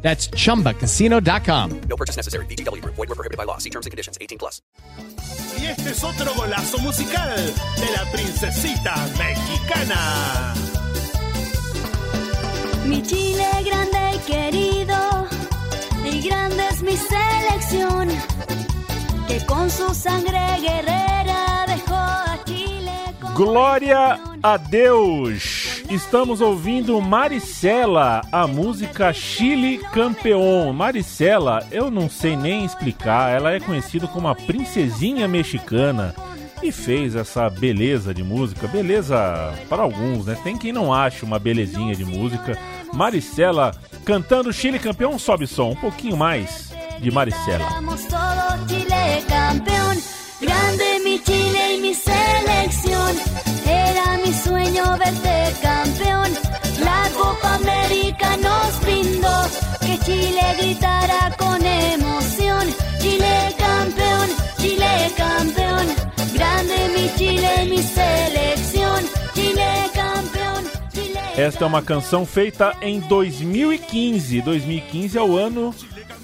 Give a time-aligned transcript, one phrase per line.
[0.00, 1.80] That's chumbacasino.com.
[1.88, 2.46] No purchase necessary.
[2.46, 2.82] BGW.
[2.84, 3.58] Void were prohibited by law.
[3.58, 4.16] See terms and conditions.
[4.20, 4.62] 18 plus.
[5.60, 10.54] Y este es otro golazo musical de la princesita mexicana.
[12.86, 15.26] Mi Chile grande y querido,
[16.04, 18.08] y grande es mi selección,
[19.26, 24.40] que con su sangre guerrera dejó a Chile Glória campeón.
[24.44, 25.67] a Deus!
[25.90, 30.70] Estamos ouvindo Maricela, a música Chile Campeão.
[30.70, 36.14] Maricela, eu não sei nem explicar, ela é conhecida como a princesinha mexicana
[36.62, 38.68] e fez essa beleza de música.
[38.68, 40.36] Beleza para alguns, né?
[40.44, 42.58] Tem quem não acha uma belezinha de música.
[42.92, 43.74] Maricela
[44.04, 47.66] cantando Chile Campeão, sobe som, um pouquinho mais de Maricela.
[50.40, 53.16] Grande mi Chile y mi selección.
[53.66, 56.30] Era mi sueño verte campeón.
[56.84, 59.36] La Copa América nos brindó
[59.80, 62.68] que Chile gritara con emoción.
[63.00, 64.28] Chile campeón,
[64.58, 65.86] Chile campeón,
[66.34, 69.04] grande mi Chile y mi selección.
[69.34, 71.20] Chile campeón, Chile.
[71.36, 74.40] Esta é uma canção feita em 2015.
[74.42, 75.74] 2015 é o ano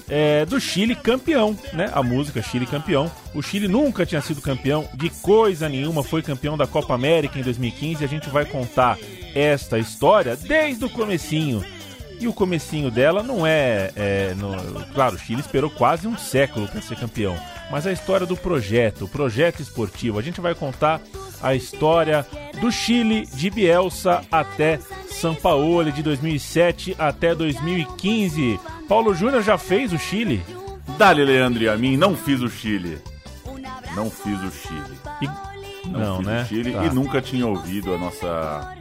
[0.09, 1.89] é, do Chile campeão, né?
[1.93, 3.11] A música Chile campeão.
[3.33, 7.43] O Chile nunca tinha sido campeão de coisa nenhuma, foi campeão da Copa América em
[7.43, 8.03] 2015.
[8.03, 8.97] A gente vai contar
[9.33, 11.63] esta história desde o comecinho.
[12.19, 16.65] E o comecinho dela não é, é, no- claro, o Chile esperou quase um século
[16.65, 17.35] para ser campeão,
[17.71, 20.19] mas a história do projeto, o projeto esportivo.
[20.19, 21.01] A gente vai contar
[21.41, 22.25] a história
[22.61, 28.59] do Chile de Bielsa até São Paulo de 2007 até 2015.
[28.87, 30.43] Paulo Júnior já fez o Chile
[30.97, 32.99] Dali, Leandro e a mim, não fiz o Chile.
[33.95, 34.99] Não fiz o Chile.
[35.21, 36.41] e Não, não, fiz né?
[36.41, 36.85] o Chile Tá.
[36.85, 38.75] e nunca tinha ouvido a nossa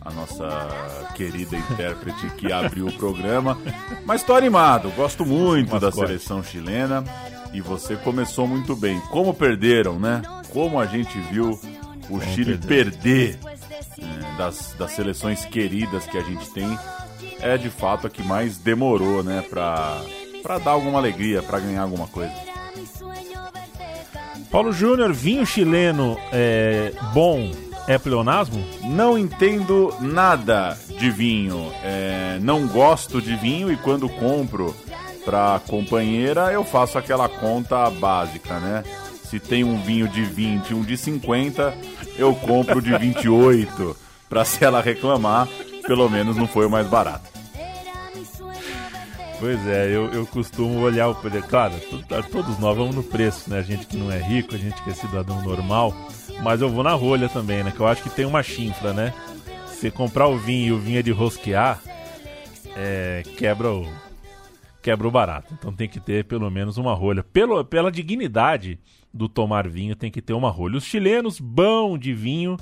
[0.00, 3.58] a nossa querida intérprete que abriu o programa.
[4.04, 6.06] Mas estou animado, gosto muito da Mascote.
[6.08, 7.02] seleção chilena
[7.54, 9.00] e você começou muito bem.
[9.10, 10.20] Como perderam, né?
[10.52, 11.58] Como a gente viu
[12.10, 13.38] o Chile perder
[13.98, 16.78] é, das, das seleções queridas que a gente tem
[17.40, 20.00] é de fato a que mais demorou, né, pra,
[20.42, 22.32] pra dar alguma alegria, pra ganhar alguma coisa.
[24.50, 27.50] Paulo Júnior, vinho chileno é bom
[27.86, 28.64] é pleonasmo?
[28.82, 34.74] Não entendo nada de vinho, é, não gosto de vinho e quando compro
[35.24, 38.82] pra companheira eu faço aquela conta básica, né?
[39.24, 41.74] Se tem um vinho de 20 e um de 50,
[42.18, 43.96] eu compro de 28
[44.28, 45.48] pra se ela reclamar,
[45.86, 47.32] pelo menos não foi o mais barato.
[49.40, 51.46] Pois é, eu, eu costumo olhar o preço.
[51.48, 53.58] Claro, to- todos nós vamos no preço, né?
[53.58, 55.92] A gente que não é rico, a gente que é cidadão normal.
[56.42, 57.72] Mas eu vou na rolha também, né?
[57.74, 59.12] Que eu acho que tem uma chinfra, né?
[59.80, 61.80] Se comprar o vinho e o vinho é de rosquear,
[62.76, 63.86] é, quebra o
[64.84, 65.54] quebra o barato.
[65.58, 67.24] Então tem que ter pelo menos uma rolha.
[67.24, 68.78] Pelo, pela dignidade
[69.12, 70.76] do tomar vinho, tem que ter uma rolha.
[70.76, 72.58] Os chilenos, bom de vinho,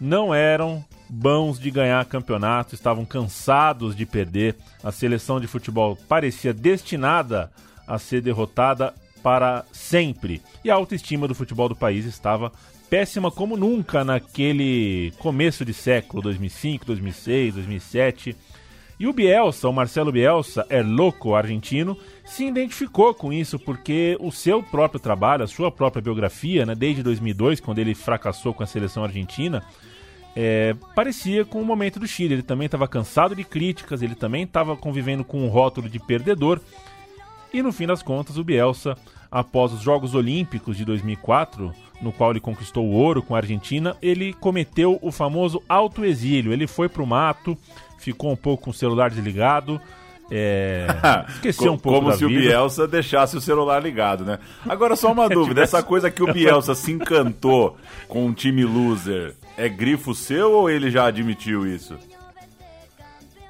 [0.00, 4.56] não eram bons de ganhar campeonato, estavam cansados de perder.
[4.82, 7.52] A seleção de futebol parecia destinada
[7.86, 10.40] a ser derrotada para sempre.
[10.64, 12.50] E a autoestima do futebol do país estava
[12.88, 18.36] péssima como nunca naquele começo de século, 2005, 2006, 2007.
[18.98, 24.32] E o Bielsa, o Marcelo Bielsa, é louco argentino, se identificou com isso porque o
[24.32, 28.66] seu próprio trabalho, a sua própria biografia, né, desde 2002, quando ele fracassou com a
[28.66, 29.62] seleção argentina,
[30.34, 32.34] é, parecia com o momento do Chile.
[32.34, 36.60] Ele também estava cansado de críticas, ele também estava convivendo com um rótulo de perdedor.
[37.52, 38.96] E no fim das contas, o Bielsa,
[39.30, 43.96] após os Jogos Olímpicos de 2004, no qual ele conquistou o ouro com a Argentina,
[44.02, 46.52] ele cometeu o famoso autoexílio.
[46.52, 47.56] Ele foi pro mato,
[47.98, 49.80] ficou um pouco com o celular desligado,
[50.30, 50.86] é,
[51.30, 52.40] esqueceu um pouco Como se o vida.
[52.40, 54.38] Bielsa deixasse o celular ligado, né?
[54.66, 59.34] Agora só uma dúvida, essa coisa que o Bielsa se encantou com um time loser,
[59.56, 61.96] é grifo seu ou ele já admitiu isso?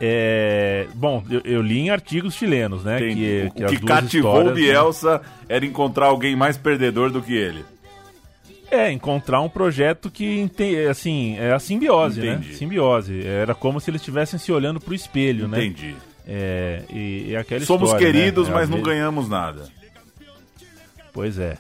[0.01, 2.99] É, bom, eu, eu li em artigos chilenos, né?
[2.99, 3.15] Entendi.
[3.15, 4.53] Que, o que as que cativou o né?
[4.53, 7.65] Bielsa era encontrar alguém mais perdedor do que ele.
[8.71, 10.51] É, encontrar um projeto que,
[10.91, 12.49] assim, é a simbiose, Entendi.
[12.49, 12.55] né?
[12.55, 13.27] Simbiose.
[13.27, 15.65] Era como se eles estivessem se olhando pro espelho, né?
[15.65, 15.97] Entendi.
[16.27, 18.55] É, e, e aquela Somos história, queridos, né?
[18.55, 19.67] mas não ganhamos nada.
[21.13, 21.57] Pois é.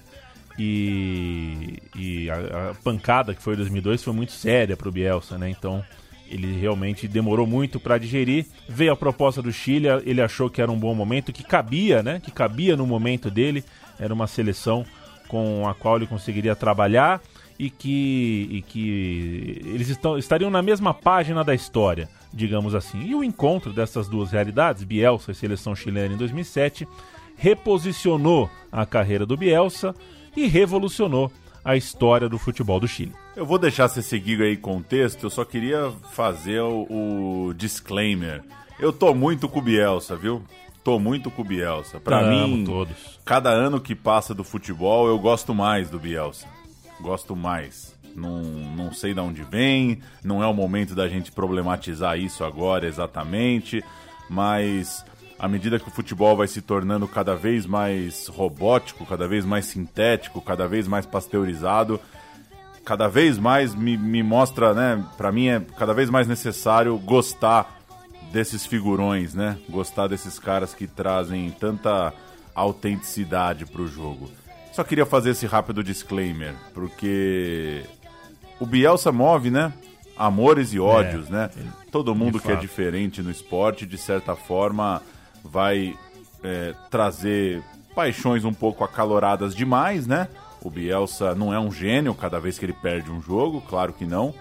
[0.59, 5.39] E, e a, a pancada que foi em 2002 foi muito séria para o Bielsa,
[5.39, 5.49] né?
[5.49, 5.83] Então
[6.29, 8.45] ele realmente demorou muito para digerir.
[8.69, 12.21] Veio a proposta do Chile, ele achou que era um bom momento, que cabia, né?
[12.21, 13.65] Que cabia no momento dele.
[13.99, 14.85] Era uma seleção
[15.29, 17.21] com a qual ele conseguiria trabalhar
[17.59, 23.03] e que, e que eles estão, estariam na mesma página da história, digamos assim.
[23.03, 26.87] E o encontro dessas duas realidades, Bielsa e seleção chilena em 2007,
[27.37, 29.95] reposicionou a carreira do Bielsa
[30.37, 31.31] e revolucionou
[31.65, 33.13] a história do futebol do Chile.
[33.37, 37.55] Eu vou deixar você seguir aí com o texto, eu só queria fazer o, o
[37.55, 38.43] disclaimer.
[38.79, 40.43] Eu tô muito com o Bielsa, viu?
[40.89, 42.01] Tô muito com o Bielsa.
[42.01, 43.21] Pra Amo mim, todos.
[43.23, 46.47] cada ano que passa do futebol, eu gosto mais do Bielsa.
[46.99, 47.95] Gosto mais.
[48.17, 52.87] Não, não sei de onde vem, não é o momento da gente problematizar isso agora
[52.87, 53.85] exatamente,
[54.31, 55.05] mas
[55.39, 59.67] à medida que o futebol vai se tornando cada vez mais robótico, cada vez mais
[59.67, 62.01] sintético, cada vez mais pasteurizado,
[62.83, 65.05] cada vez mais me, me mostra, né?
[65.19, 67.78] Pra mim é cada vez mais necessário gostar
[68.33, 69.59] desses figurões, né?
[69.69, 72.13] Gostar desses caras que trazem tanta
[72.55, 74.31] autenticidade pro jogo.
[74.73, 77.85] Só queria fazer esse rápido disclaimer, porque
[78.61, 79.73] o Bielsa move, né?
[80.17, 81.51] Amores e ódios, É, né?
[81.91, 85.03] Todo mundo que é diferente no esporte, de certa forma,
[85.45, 85.97] vai
[86.43, 87.63] é, trazer
[87.95, 90.29] paixões um pouco acaloradas demais, né?
[90.63, 94.05] O Bielsa não é um gênio cada vez que ele perde um jogo, claro que
[94.05, 94.35] não.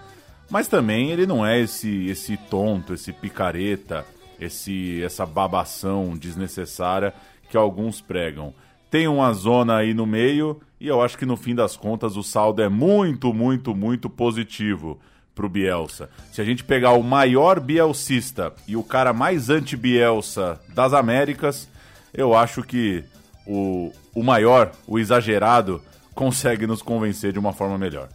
[0.50, 4.04] Mas também ele não é esse esse tonto, esse picareta,
[4.40, 7.12] esse essa babação desnecessária
[7.50, 8.54] que alguns pregam.
[8.90, 12.22] Tem uma zona aí no meio e eu acho que no fim das contas o
[12.22, 14.98] saldo é muito, muito, muito positivo
[15.34, 16.10] pro Bielsa.
[16.32, 21.68] Se a gente pegar o maior bielcista e o cara mais anti-Bielsa das Américas,
[22.12, 23.04] eu acho que
[23.46, 25.80] o, o maior, o exagerado,
[26.12, 28.08] consegue nos convencer de uma forma melhor.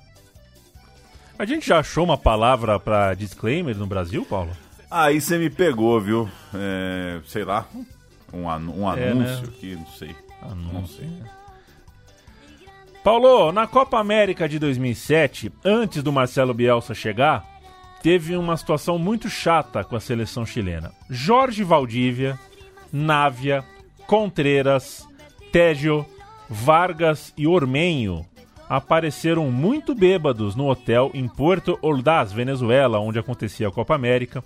[1.37, 4.51] A gente já achou uma palavra para disclaimer no Brasil, Paulo?
[4.89, 6.29] Aí você me pegou, viu?
[6.53, 7.67] É, sei lá,
[8.31, 9.53] um, anu- um É, anúncio né?
[9.55, 10.15] aqui, não sei.
[10.73, 11.09] Não sei.
[13.03, 17.43] Paulo, na Copa América de 2007, antes do Marcelo Bielsa chegar,
[18.01, 20.91] teve uma situação muito chata com a seleção chilena.
[21.09, 22.39] Jorge Valdívia,
[22.91, 23.63] Návia,
[24.07, 25.05] Contreras,
[25.51, 26.05] Tégio,
[26.49, 28.25] Vargas e Ormenho
[28.75, 34.43] apareceram muito bêbados no hotel em Puerto Ordaz, Venezuela, onde acontecia a Copa América.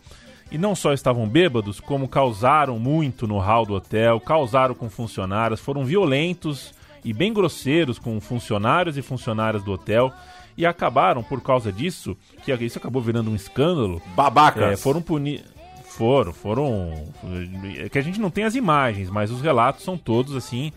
[0.51, 5.62] E não só estavam bêbados, como causaram muito no hall do hotel, causaram com funcionários,
[5.62, 6.74] foram violentos
[7.06, 10.12] e bem grosseiros com funcionários e funcionárias do hotel
[10.57, 14.74] e acabaram por causa disso, que isso acabou virando um escândalo, Babacas!
[14.74, 15.56] é, foram punidos.
[15.85, 16.91] Foram, foram.
[17.77, 20.71] É que a gente não tem as imagens, mas os relatos são todos assim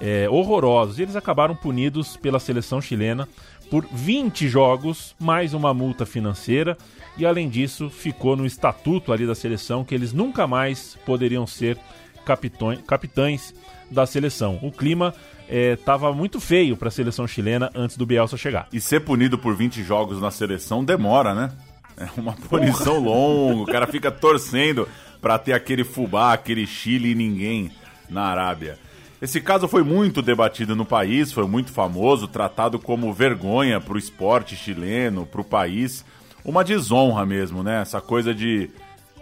[0.00, 0.98] é, horrorosos.
[0.98, 3.28] E eles acabaram punidos pela seleção chilena
[3.70, 6.76] por 20 jogos, mais uma multa financeira.
[7.16, 11.78] E além disso, ficou no estatuto ali da seleção que eles nunca mais poderiam ser
[12.24, 13.54] capitões, capitães
[13.90, 14.58] da seleção.
[14.62, 15.14] O clima
[15.48, 18.68] estava muito feio para a seleção chilena antes do Bielsa chegar.
[18.72, 21.52] E ser punido por 20 jogos na seleção demora, né?
[21.96, 24.88] É uma punição longa, o cara fica torcendo
[25.20, 27.72] pra ter aquele fubá, aquele Chile e ninguém
[28.08, 28.78] na Arábia.
[29.20, 34.54] Esse caso foi muito debatido no país, foi muito famoso, tratado como vergonha pro esporte
[34.54, 36.04] chileno, pro país.
[36.44, 37.82] Uma desonra mesmo, né?
[37.82, 38.70] Essa coisa de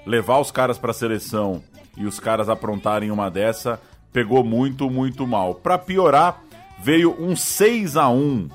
[0.05, 1.63] levar os caras pra seleção
[1.97, 3.81] e os caras aprontarem uma dessa
[4.13, 5.55] pegou muito, muito mal.
[5.55, 6.43] Pra piorar,
[6.79, 8.49] veio um 6 a 1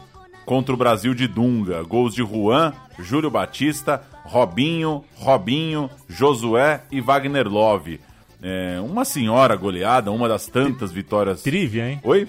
[0.45, 1.83] contra o Brasil de Dunga.
[1.83, 7.99] Gols de Juan, Júlio Batista, Robinho, Robinho, Josué e Wagner Love.
[8.41, 11.43] É, uma senhora goleada, uma das tantas vitórias.
[11.43, 11.99] Trívia, hein?
[12.03, 12.27] Oi?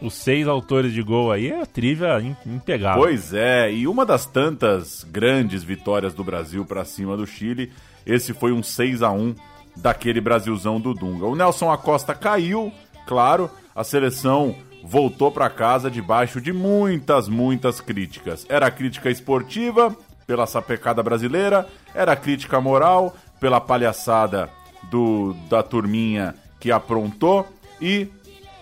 [0.00, 3.02] Os seis autores de gol aí é trívia im- impegável.
[3.02, 7.72] Pois é, e uma das tantas grandes vitórias do Brasil pra cima do Chile,
[8.06, 9.34] esse foi um 6 a 1
[9.76, 11.26] daquele Brasilzão do Dunga.
[11.26, 12.72] O Nelson Acosta caiu,
[13.06, 18.46] claro, a seleção voltou pra casa debaixo de muitas, muitas críticas.
[18.48, 24.48] Era a crítica esportiva pela sapecada brasileira, era a crítica moral pela palhaçada
[24.90, 27.46] do da turminha que aprontou
[27.80, 28.08] e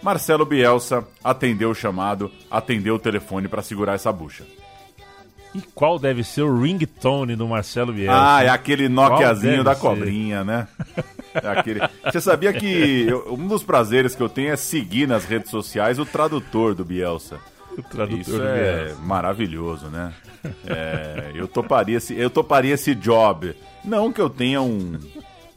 [0.02, 4.45] Marcelo Bielsa atendeu o chamado, atendeu o telefone pra segurar essa bucha.
[5.54, 8.18] E qual deve ser o ringtone do Marcelo Bielsa?
[8.37, 9.80] Ah, é aquele Nokiazinho da ser?
[9.80, 10.68] cobrinha, né?
[11.35, 11.80] É aquele...
[12.02, 15.99] Você sabia que eu- um dos prazeres que eu tenho é seguir nas redes sociais
[15.99, 17.38] o tradutor do Bielsa.
[17.76, 19.02] o tradutor Isso do é Bielsa.
[19.02, 20.14] maravilhoso, né?
[20.66, 23.54] É, eu toparia esse, eu toparia esse job.
[23.85, 24.99] Não que eu tenha um,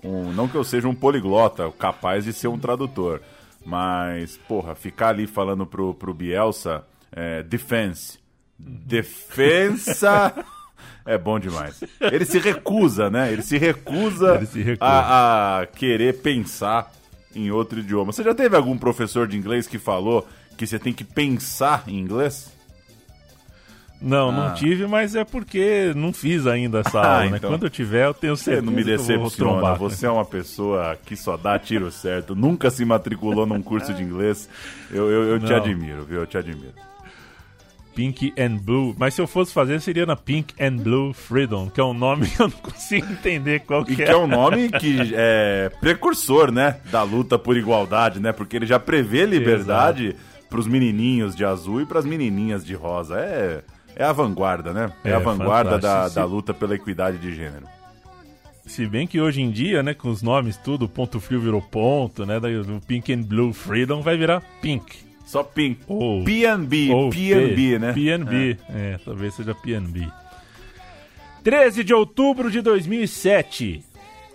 [0.04, 3.22] um, não que eu seja um poliglota capaz de ser um tradutor,
[3.66, 8.20] Mas, porra, ficar ali falando pro, pro Bielsa, é, defense.
[8.58, 10.34] Defensa.
[11.06, 11.84] É bom demais.
[12.00, 13.32] Ele se recusa, né?
[13.34, 14.86] Ele se recusa, Ele se recusa.
[14.86, 16.92] A, a querer pensar
[17.34, 18.12] em outro idioma.
[18.12, 21.98] Você já teve algum professor de inglês que falou que você tem que pensar em
[21.98, 22.52] inglês?
[24.02, 24.32] Não, Ah.
[24.32, 27.38] não tive, mas é porque não fiz ainda essa Ah, aula, né?
[27.38, 27.50] então.
[27.50, 29.30] Quando eu tiver, eu tenho Você certeza não me que decepciona.
[29.32, 29.78] trombar.
[29.78, 34.02] Você é uma pessoa que só dá tiro certo, nunca se matriculou num curso de
[34.02, 34.48] inglês.
[34.90, 36.22] Eu, eu, eu te admiro, viu?
[36.22, 36.74] Eu te admiro.
[37.96, 38.96] Pink and Blue.
[38.98, 42.28] Mas se eu fosse fazer, seria na Pink and Blue Freedom, que é um nome
[42.30, 44.12] que eu não consigo entender qual E que que é.
[44.12, 46.78] é um nome que é precursor, né?
[46.92, 48.32] Da luta por igualdade, né?
[48.32, 50.16] Porque ele já prevê liberdade
[50.50, 53.20] pros menininhos de azul e pras menininhas de rosa.
[53.20, 53.62] É,
[53.96, 54.92] é a vanguarda, né?
[55.04, 57.68] É, É, a vanguarda da, da luta pela equidade de gênero.
[58.66, 62.26] Se bem que hoje em dia, né, com os nomes tudo, ponto frio virou ponto,
[62.26, 62.40] né?
[62.40, 65.10] Daí o Pink and Blue Freedom vai virar Pink.
[65.26, 65.82] Só pink.
[65.88, 67.94] Ou PNB, Ou PNB, né?
[67.94, 69.00] PNB, é.
[69.06, 70.08] talvez seja PNB.
[71.44, 73.84] 13 de outubro de 2007.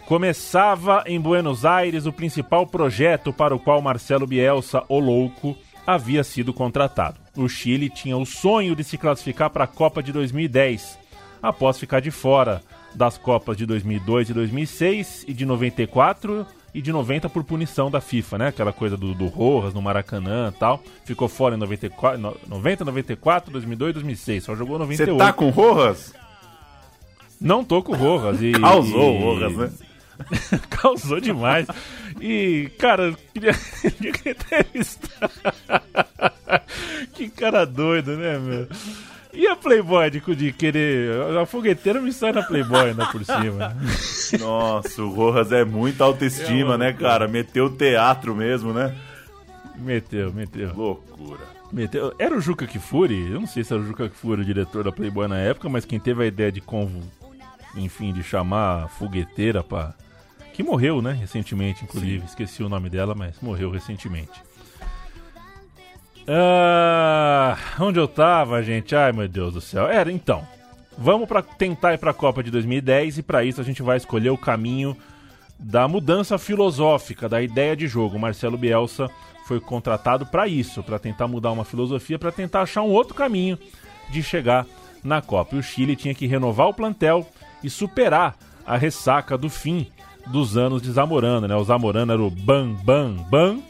[0.06, 6.22] Começava em Buenos Aires o principal projeto para o qual Marcelo Bielsa, o louco, havia
[6.24, 7.16] sido contratado.
[7.36, 10.98] O Chile tinha o sonho de se classificar para a Copa de 2010,
[11.42, 12.62] após ficar de fora
[12.94, 18.00] das Copas de 2002 e 2006 e de 94 e de 90 por punição da
[18.00, 18.48] FIFA, né?
[18.48, 20.82] Aquela coisa do, do Rojas no Maracanã e tal.
[21.04, 24.44] Ficou fora em 94, no- 90, 94, 2002 e 2006.
[24.44, 25.18] Só jogou Você 98.
[25.18, 26.14] tá com Rojas?
[27.40, 28.40] Não tô com o Rojas.
[28.42, 29.70] E, Causou e- o Rojas, né?
[30.70, 31.66] Causou demais.
[32.20, 33.52] E, cara, eu queria,
[34.30, 35.30] entrevistar.
[37.14, 38.68] que cara doido, né, meu?
[39.32, 41.10] E a Playboy de, de querer.
[41.36, 43.76] A fogueteira me sai na Playboy ainda por cima.
[44.38, 47.26] Nossa, o Rojas é muita autoestima, É, né, cara?
[47.26, 48.94] Meteu teatro mesmo, né?
[49.76, 50.72] Meteu, meteu.
[50.72, 51.40] Loucura.
[51.72, 52.14] meteu.
[52.16, 53.32] Era o Juca Kifuri?
[53.32, 55.84] Eu não sei se era o Juca Kifuri o diretor da Playboy na época, mas
[55.84, 57.00] quem teve a ideia de convo.
[57.76, 59.94] Enfim, de chamar a fogueteira pra.
[60.54, 61.12] Que morreu, né?
[61.12, 62.24] Recentemente, inclusive.
[62.24, 64.40] Esqueci o nome dela, mas morreu recentemente.
[66.28, 68.94] Ah, onde eu tava, gente?
[68.94, 69.88] Ai, meu Deus do céu.
[69.88, 70.46] Era, então.
[70.96, 73.96] Vamos para tentar ir para a Copa de 2010 e para isso a gente vai
[73.96, 74.96] escolher o caminho
[75.58, 78.16] da mudança filosófica, da ideia de jogo.
[78.16, 79.10] O Marcelo Bielsa
[79.46, 83.58] foi contratado para isso, para tentar mudar uma filosofia, para tentar achar um outro caminho
[84.08, 84.64] de chegar
[85.02, 85.56] na Copa.
[85.56, 87.28] E o Chile tinha que renovar o plantel
[87.60, 89.88] e superar a ressaca do fim
[90.26, 91.56] dos anos de Zamorano, né?
[91.56, 93.62] O Zamorano era o bam bam bam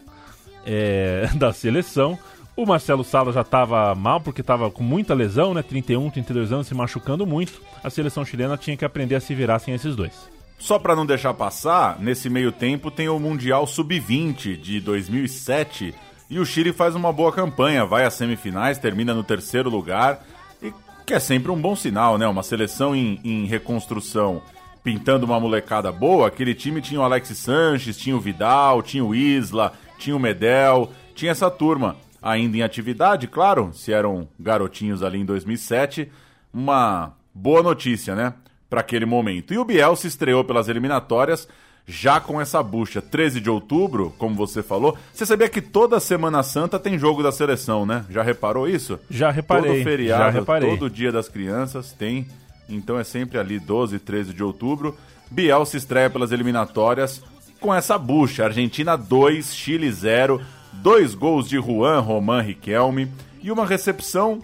[0.65, 2.19] é, da seleção.
[2.57, 5.63] O Marcelo Sala já estava mal porque estava com muita lesão, né?
[5.63, 7.61] 31, 32 anos, se machucando muito.
[7.83, 10.31] A seleção chilena tinha que aprender a se virar sem esses dois.
[10.59, 15.95] Só pra não deixar passar, nesse meio tempo tem o Mundial Sub-20 de 2007
[16.31, 20.25] e o Chile faz uma boa campanha, vai às semifinais, termina no terceiro lugar,
[20.63, 20.73] e
[21.05, 22.27] que é sempre um bom sinal, né?
[22.27, 24.43] Uma seleção em, em reconstrução
[24.85, 29.15] pintando uma molecada boa, aquele time tinha o Alex Sanches, tinha o Vidal, tinha o
[29.15, 35.19] Isla, tinha o Medel, tinha essa turma ainda em atividade, claro, se eram garotinhos ali
[35.19, 36.11] em 2007,
[36.53, 38.35] uma boa notícia, né?
[38.69, 39.55] Para aquele momento.
[39.55, 41.49] E o Biel se estreou pelas eliminatórias
[41.87, 43.01] já com essa bucha.
[43.03, 44.97] 13 de outubro, como você falou.
[45.13, 48.05] Você sabia que toda Semana Santa tem jogo da seleção, né?
[48.11, 48.99] Já reparou isso?
[49.11, 50.71] Já reparei, Todo feriado, já reparei.
[50.71, 52.27] todo dia das crianças tem.
[52.69, 54.97] Então é sempre ali 12, 13 de outubro.
[55.31, 57.23] Biel se estreia pelas eliminatórias
[57.61, 58.45] com essa bucha.
[58.45, 60.41] Argentina 2, Chile 0.
[60.73, 63.11] Dois gols de Juan Roman Riquelme
[63.43, 64.41] e uma recepção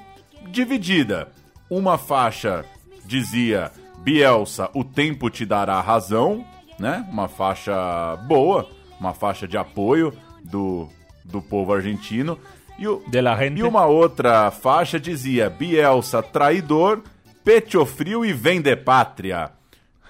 [0.49, 1.29] dividida.
[1.69, 2.65] Uma faixa
[3.05, 6.45] dizia Bielsa, o tempo te dará razão,
[6.79, 7.07] né?
[7.11, 10.13] Uma faixa boa, uma faixa de apoio
[10.45, 10.89] do,
[11.25, 12.39] do povo argentino.
[12.79, 13.03] E, o,
[13.55, 17.03] e uma outra faixa dizia Bielsa, traidor,
[17.45, 19.51] pecho frio e vem de pátria.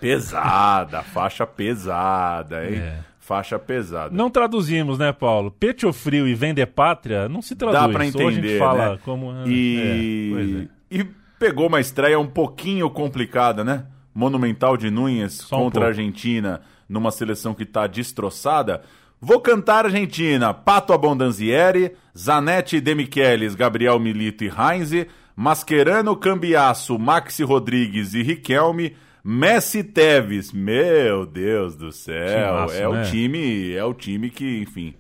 [0.01, 2.79] Pesada, faixa pesada, hein?
[2.79, 2.99] É.
[3.19, 4.13] Faixa pesada.
[4.13, 5.53] Não traduzimos, né, Paulo?
[5.53, 7.81] Pecho frio e vende pátria não se traduz.
[7.81, 8.99] Dá pra Ou entender, a gente fala né?
[9.05, 9.33] como...
[9.47, 10.67] E...
[10.91, 10.99] É, é.
[10.99, 11.05] e
[11.39, 13.87] pegou uma estreia um pouquinho complicada, né?
[14.13, 15.89] Monumental de Núñez um contra a.
[15.89, 18.83] Argentina, numa seleção que tá destroçada.
[19.21, 27.43] Vou cantar Argentina, Pato Abondanzieri, Zanetti, De Michelis, Gabriel Milito e Heinze, Mascherano, Cambiasso, Maxi
[27.43, 30.53] Rodrigues e Riquelme, Messi Teves.
[30.53, 33.05] Meu Deus do céu, Timaço, é o né?
[33.05, 34.95] time, é o time que, enfim,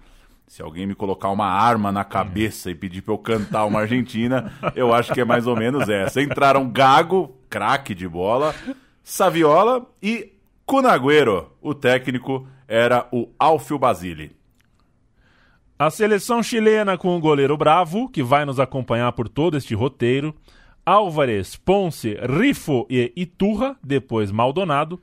[0.46, 4.52] se alguém me colocar uma arma na cabeça e pedir pra eu cantar uma Argentina,
[4.74, 6.20] eu acho que é mais ou menos essa.
[6.20, 8.54] Entraram Gago, craque de bola,
[9.02, 10.32] Saviola e
[10.66, 11.52] Cunagüero.
[11.60, 14.39] O técnico era o Alfio Basile.
[15.80, 20.36] A seleção chilena com o goleiro Bravo, que vai nos acompanhar por todo este roteiro.
[20.84, 25.00] Álvares, Ponce, Rifo e Iturra, depois Maldonado.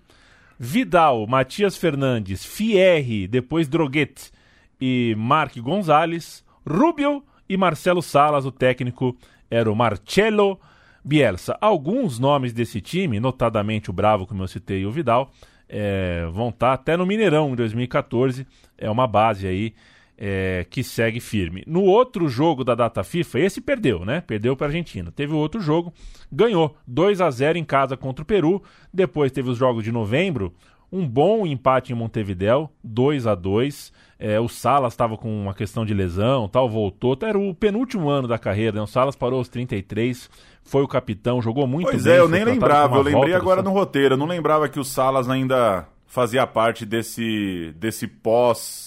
[0.60, 4.32] Vidal, Matias Fernandes, Fierre, depois Droguet
[4.80, 6.46] e Mark Gonzalez.
[6.64, 9.18] Rubio e Marcelo Salas, o técnico
[9.50, 10.60] era o Marcelo
[11.04, 11.58] Bielsa.
[11.60, 15.32] Alguns nomes desse time, notadamente o Bravo, como eu citei, e o Vidal,
[15.68, 18.46] é, vão estar até no Mineirão em 2014.
[18.78, 19.74] É uma base aí
[20.18, 21.64] é, que segue firme.
[21.68, 24.22] No outro jogo da data FIFA, esse perdeu, né?
[24.22, 25.12] Perdeu para a Argentina.
[25.12, 25.94] Teve outro jogo,
[26.32, 28.64] ganhou 2 a 0 em casa contra o Peru.
[28.92, 30.54] Depois teve os jogos de novembro,
[30.92, 35.86] um bom empate em Montevidéu, 2 a 2 é, O Salas estava com uma questão
[35.86, 37.18] de lesão, tal, voltou.
[37.22, 38.82] Era o penúltimo ano da carreira, né?
[38.82, 40.30] O Salas parou aos 33,
[40.64, 42.14] foi o capitão, jogou muito pois bem.
[42.14, 42.98] é, eu nem lembrava.
[42.98, 44.16] Eu lembrei agora no roteiro.
[44.16, 48.87] Eu não lembrava que o Salas ainda fazia parte desse, desse pós.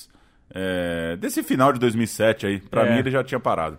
[0.52, 2.60] É, desse final de 2007 aí.
[2.60, 2.92] Pra É.
[2.92, 3.78] mim ele já tinha parado.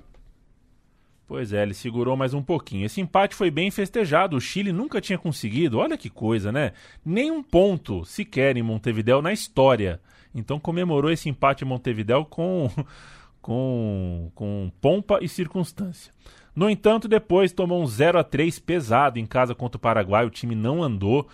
[1.28, 2.86] Pois é, ele segurou mais um pouquinho.
[2.86, 4.36] Esse empate foi bem festejado.
[4.36, 6.74] O Chile nunca tinha conseguido, olha que coisa, né?
[7.06, 10.02] Nem um ponto sequer em Montevidéu na história.
[10.36, 12.70] Então comemorou esse empate em Montevidéu com,
[13.42, 16.12] com, com pompa e circunstância.
[16.54, 20.26] No entanto, depois tomou um 0 a 3 pesado em casa contra o Paraguai.
[20.26, 21.30] O time não andou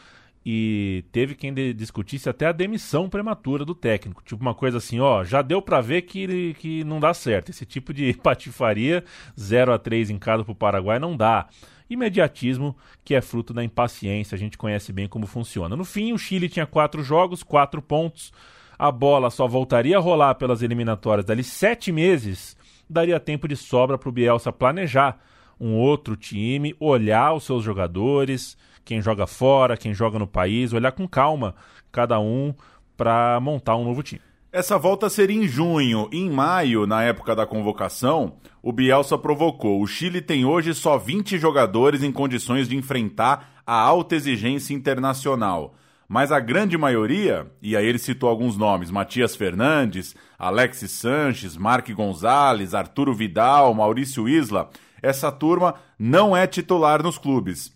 [0.49, 4.23] e teve quem discutisse até a demissão prematura do técnico.
[4.23, 7.49] Tipo uma coisa assim, ó, já deu pra ver que, que não dá certo.
[7.49, 9.03] Esse tipo de patifaria,
[9.37, 11.49] 0 a 3 em casa pro Paraguai, não dá.
[11.89, 15.75] Imediatismo, que é fruto da impaciência, a gente conhece bem como funciona.
[15.75, 18.31] No fim, o Chile tinha quatro jogos, quatro pontos.
[18.79, 22.55] A bola só voltaria a rolar pelas eliminatórias dali sete meses.
[22.89, 25.19] Daria tempo de sobra para o Bielsa planejar
[25.59, 28.55] um outro time, olhar os seus jogadores,
[28.87, 31.53] quem joga fora, quem joga no país, olhar com calma
[31.91, 32.53] cada um
[32.95, 34.21] para montar um novo time.
[34.49, 36.07] Essa volta seria em junho.
[36.09, 39.81] Em maio, na época da convocação, o Bielsa provocou.
[39.81, 45.75] O Chile tem hoje só 20 jogadores em condições de enfrentar a alta exigência internacional.
[46.07, 51.91] Mas a grande maioria, e aí ele citou alguns nomes: Matias Fernandes, Alexis Sanches, Mark
[51.91, 54.69] Gonzalez, Arturo Vidal, Maurício Isla,
[55.01, 57.75] essa turma não é titular nos clubes.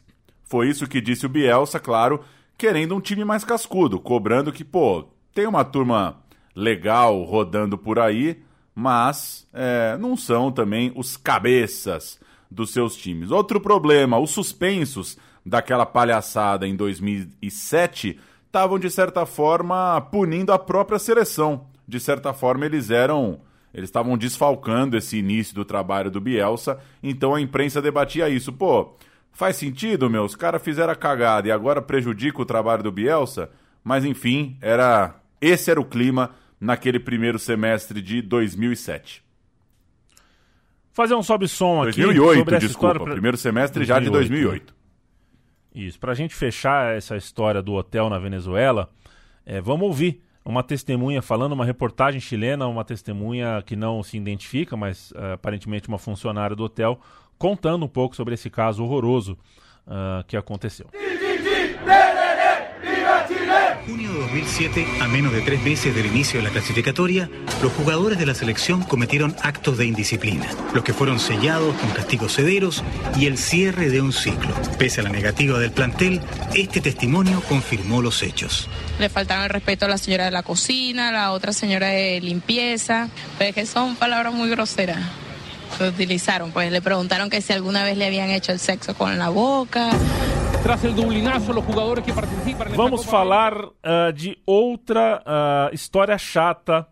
[0.51, 2.19] Foi isso que disse o Bielsa, claro,
[2.57, 6.17] querendo um time mais cascudo, cobrando que, pô, tem uma turma
[6.53, 8.43] legal rodando por aí,
[8.75, 13.31] mas é, não são também os cabeças dos seus times.
[13.31, 20.99] Outro problema, os suspensos daquela palhaçada em 2007 estavam, de certa forma, punindo a própria
[20.99, 21.67] seleção.
[21.87, 23.39] De certa forma, eles eram.
[23.73, 28.51] Eles estavam desfalcando esse início do trabalho do Bielsa, então a imprensa debatia isso.
[28.51, 28.97] Pô,
[29.41, 30.23] faz sentido, meu?
[30.23, 33.49] Os caras fizeram a cagada e agora prejudica o trabalho do Bielsa?
[33.83, 39.23] Mas enfim, era esse era o clima naquele primeiro semestre de 2007.
[40.93, 42.99] Fazer um sobe-som aqui 2008, sobre essa desculpa.
[42.99, 44.75] pra- Primeiro semestre já de 2008.
[45.73, 48.89] Isso, pra gente fechar essa história do hotel na Venezuela,
[49.43, 54.77] é, vamos ouvir uma testemunha falando, uma reportagem chilena, uma testemunha que não se identifica,
[54.77, 56.99] mas é, aparentemente uma funcionária do hotel,
[57.41, 59.35] contando um pouco sobre esse caso horroroso
[59.87, 60.85] ah, que aconteceu.
[63.87, 67.27] junio de 2007, a menos de tres meses del inicio de la clasificatoria,
[67.63, 72.33] los jugadores de la selección cometieron actos de indisciplina, los que fueron sellados con castigos
[72.33, 72.83] severos
[73.17, 74.53] y el cierre de un ciclo.
[74.77, 76.21] Pese a la negativa del plantel,
[76.53, 78.69] este testimonio confirmó los hechos.
[78.99, 82.21] Le faltaron el respeto a la señora de la cocina, a la otra señora de
[82.21, 85.01] limpieza, pues que son palabras muy groseras
[85.77, 86.51] que utilizaron.
[86.51, 89.89] Pues le preguntaron que si alguna vez le habían hecho el sexo con la boca.
[90.63, 95.23] Tras el dublinazo, los jugadores que participan en esta Vamos Copa falar ah, de outra
[95.25, 96.87] ah, história chata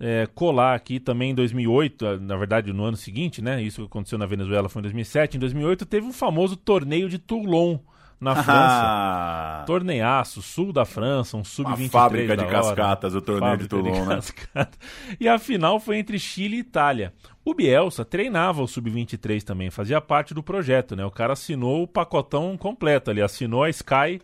[0.00, 3.62] é, colar aqui também em 2008, ah, na verdade no ano seguinte, né?
[3.62, 5.36] Isso que aconteceu na Venezuela foi em 2007.
[5.36, 7.78] Em 2008 teve o famoso torneio de Toulon
[8.20, 8.50] na França.
[8.52, 12.52] Ah, Torneiaço, sul da França, um sub-23 Uma fábrica de hora.
[12.52, 14.16] cascatas, o torneio de Toulon, né?
[14.16, 14.78] cascatas.
[15.18, 17.14] E a final foi entre Chile e Itália.
[17.44, 21.04] O Bielsa treinava o sub-23 também, fazia parte do projeto, né?
[21.04, 24.20] O cara assinou o pacotão completo ali, assinou a Sky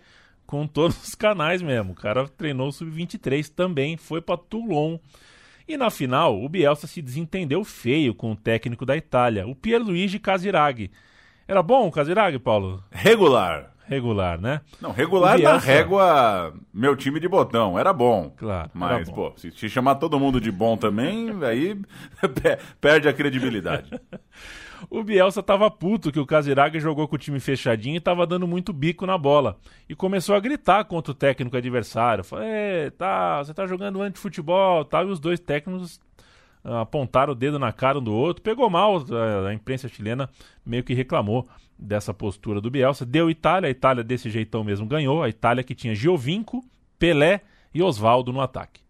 [0.47, 1.93] com todos os canais mesmo.
[1.93, 4.99] O cara treinou o sub-23 também, foi para Toulon.
[5.67, 10.19] E na final, o Bielsa se desentendeu feio com o técnico da Itália, o Pierluigi
[10.19, 10.93] Casiraghi.
[11.49, 12.85] Era bom o Casiraghi, Paulo?
[12.93, 13.76] regular.
[13.89, 14.61] Regular, né?
[14.81, 18.33] Não, regular O na Bielsa- régua, meu time de botão, era bom.
[18.37, 19.13] Claro, Mas, era bom.
[19.31, 21.75] pô, se te chamar todo mundo de bom também, aí
[22.35, 23.91] pe- perde a credibilidade.
[24.91, 28.47] O Bielsa tava puto que o Casiraghi jogou com o time fechadinho e tava dando
[28.47, 29.57] muito bico na bola.
[29.89, 32.23] E começou a gritar contra o técnico adversário.
[32.23, 32.45] Falou,
[32.99, 35.09] tá, você tá jogando anti-futebol tal.
[35.09, 35.99] E os dois técnicos
[36.81, 38.43] apontaram o dedo na cara um do outro.
[38.43, 40.29] Pegou mal, a, a imprensa chilena
[40.65, 41.47] meio que reclamou
[41.79, 43.07] dessa postura do Bielsa.
[43.07, 45.23] Deu Itália, a Itália desse jeitão mesmo ganhou.
[45.23, 46.65] A Itália que tinha Giovinco,
[46.99, 48.81] Pelé e Osvaldo no ataque.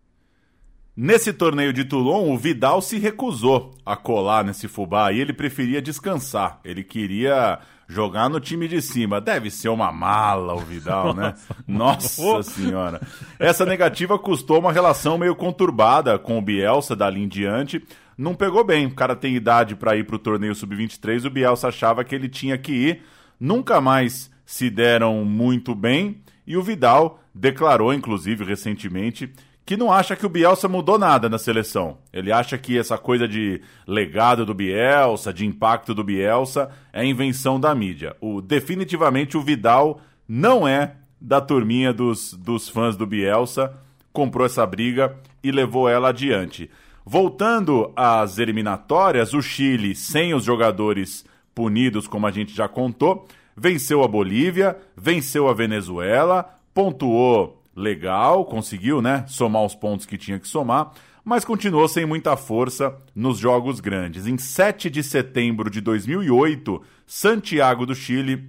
[0.97, 5.83] Nesse torneio de Toulon, o Vidal se recusou a colar nesse fubá e ele preferia
[5.83, 6.59] descansar.
[6.65, 9.21] Ele queria jogar no time de cima.
[9.21, 11.35] Deve ser uma mala o Vidal, né?
[11.67, 13.01] Nossa senhora.
[13.39, 17.83] Essa negativa custou uma relação meio conturbada com o Bielsa dali em diante.
[18.17, 18.87] Não pegou bem.
[18.87, 21.27] O cara tem idade para ir pro torneio sub-23.
[21.27, 23.03] O Bielsa achava que ele tinha que ir.
[23.39, 26.21] Nunca mais se deram muito bem.
[26.47, 29.33] E o Vidal declarou, inclusive, recentemente,
[29.67, 31.99] que não acha que o Bielsa mudou nada na seleção.
[32.13, 37.59] Ele acha que essa coisa de legado do Bielsa, de impacto do Bielsa, é invenção
[37.59, 38.17] da mídia.
[38.21, 43.75] O, definitivamente o Vidal não é da turminha dos, dos fãs do Bielsa,
[44.13, 46.71] comprou essa briga e levou ela adiante.
[47.05, 53.27] Voltando às eliminatórias, o Chile, sem os jogadores punidos, como a gente já contou,
[53.57, 60.39] venceu a Bolívia, venceu a Venezuela, pontuou legal, conseguiu, né, somar os pontos que tinha
[60.39, 64.27] que somar, mas continuou sem muita força nos jogos grandes.
[64.27, 68.49] Em 7 de setembro de 2008, Santiago do Chile,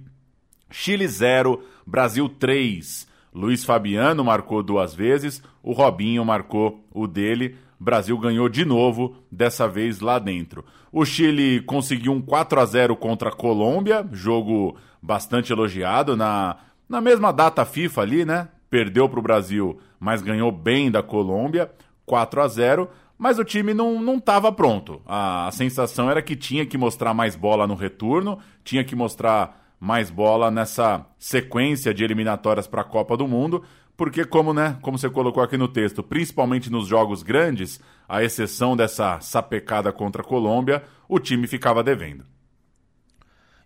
[0.70, 3.06] Chile 0, Brasil 3.
[3.34, 7.56] Luiz Fabiano marcou duas vezes, o Robinho marcou o dele.
[7.80, 10.64] Brasil ganhou de novo, dessa vez lá dentro.
[10.90, 16.56] O Chile conseguiu um 4 a 0 contra a Colômbia, jogo bastante elogiado na,
[16.88, 18.48] na mesma data FIFA ali, né?
[18.70, 21.70] Perdeu para o Brasil, mas ganhou bem da Colômbia,
[22.06, 25.02] 4 a 0 mas o time não estava pronto.
[25.04, 29.74] A, a, sensação era que tinha que mostrar mais bola no retorno, tinha que mostrar
[29.80, 33.64] mais bola nessa sequência de eliminatórias para a Copa do Mundo,
[33.96, 38.76] porque como, né, como você colocou aqui no texto, principalmente nos jogos grandes, a exceção
[38.76, 42.24] dessa sapecada contra a Colômbia, o time ficava devendo.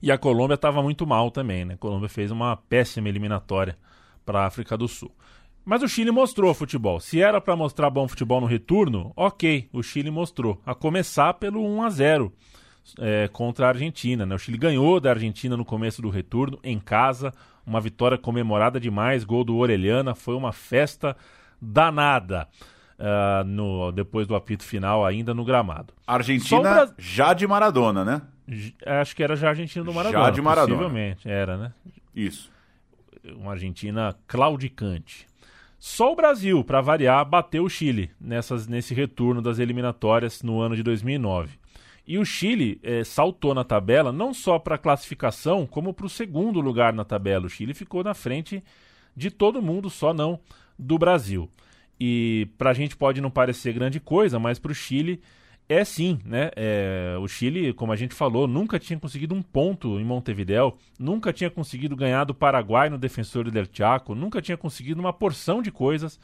[0.01, 1.75] E a Colômbia estava muito mal também, né?
[1.75, 3.77] A Colômbia fez uma péssima eliminatória
[4.25, 5.13] para a África do Sul.
[5.65, 6.99] Mas o Chile mostrou futebol.
[6.99, 10.61] Se era para mostrar bom futebol no retorno, ok, o Chile mostrou.
[10.67, 12.33] A começar pelo 1 a 0
[12.99, 14.27] é, contra a Argentina.
[14.27, 14.35] Né?
[14.35, 17.33] O Chile ganhou da Argentina no começo do retorno, em casa.
[17.65, 19.23] Uma vitória comemorada demais.
[19.23, 20.17] Gol do Orelhana.
[20.17, 21.17] Foi uma festa
[21.61, 22.49] danada.
[22.99, 25.93] Uh, no, depois do apito final, ainda no gramado.
[26.07, 28.23] Argentina já de Maradona, né?
[28.87, 30.25] Acho que era já Argentina do Maradona.
[30.25, 30.77] Já de Maradona.
[30.77, 31.73] Possivelmente, era, né?
[32.15, 32.52] Isso
[33.37, 35.27] uma Argentina claudicante.
[35.79, 40.77] Só o Brasil, para variar, bateu o Chile nessas, nesse retorno das eliminatórias no ano
[40.77, 41.59] de 2009.
[42.07, 46.11] E o Chile eh, saltou na tabela não só para a classificação, como para o
[46.11, 47.47] segundo lugar na tabela.
[47.47, 48.63] O Chile ficou na frente
[49.17, 50.39] de todo mundo, só não
[50.79, 51.49] do Brasil.
[51.99, 55.21] E para a gente pode não parecer grande coisa, mas para o Chile
[55.69, 56.51] é sim, né?
[56.57, 61.33] É, o Chile, como a gente falou, nunca tinha conseguido um ponto em Montevideo, nunca
[61.33, 65.71] tinha conseguido ganhar do Paraguai no Defensor del Chaco, nunca tinha conseguido uma porção de
[65.71, 66.21] coisas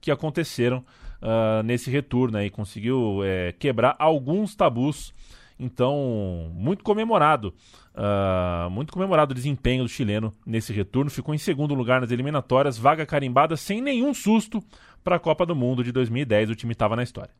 [0.00, 0.84] que aconteceram
[1.20, 5.12] uh, nesse retorno e conseguiu é, quebrar alguns tabus.
[5.58, 7.54] Então, muito comemorado,
[7.94, 11.10] uh, muito comemorado o desempenho do chileno nesse retorno.
[11.10, 14.62] Ficou em segundo lugar nas eliminatórias, vaga carimbada sem nenhum susto
[15.02, 16.50] para a Copa do Mundo de 2010.
[16.50, 17.32] O time estava na história.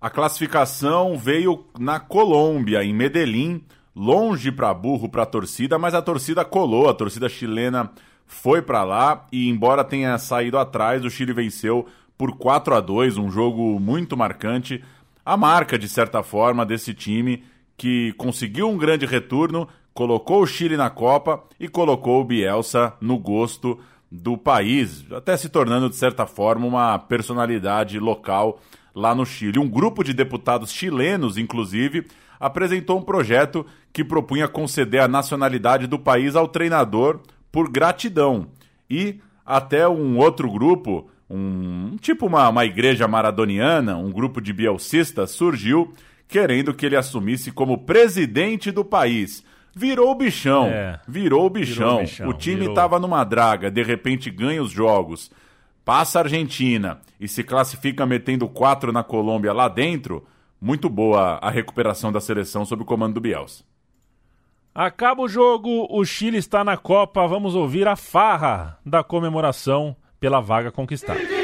[0.00, 6.02] A classificação veio na Colômbia, em Medellín, longe para burro para a torcida, mas a
[6.02, 7.90] torcida colou, a torcida chilena
[8.26, 11.86] foi para lá e embora tenha saído atrás, o Chile venceu
[12.18, 14.84] por 4 a 2, um jogo muito marcante,
[15.24, 17.42] a marca de certa forma desse time
[17.74, 23.18] que conseguiu um grande retorno, colocou o Chile na Copa e colocou o Bielsa no
[23.18, 23.78] gosto
[24.12, 28.60] do país, até se tornando de certa forma uma personalidade local
[28.96, 29.58] lá no Chile.
[29.58, 32.06] Um grupo de deputados chilenos, inclusive,
[32.40, 37.20] apresentou um projeto que propunha conceder a nacionalidade do país ao treinador
[37.52, 38.48] por gratidão.
[38.88, 45.30] E até um outro grupo, um tipo uma, uma igreja maradoniana, um grupo de bielcistas,
[45.30, 45.92] surgiu
[46.26, 49.44] querendo que ele assumisse como presidente do país.
[49.74, 51.74] Virou o bichão, é, virou o bichão.
[51.76, 55.30] Virou o, bichão, o time estava numa draga, de repente ganha os jogos
[55.86, 60.26] passa a Argentina e se classifica metendo quatro na Colômbia lá dentro,
[60.60, 63.62] muito boa a recuperação da seleção sob o comando do Bielsa.
[64.74, 70.40] Acaba o jogo, o Chile está na Copa, vamos ouvir a farra da comemoração pela
[70.40, 71.35] vaga conquistada.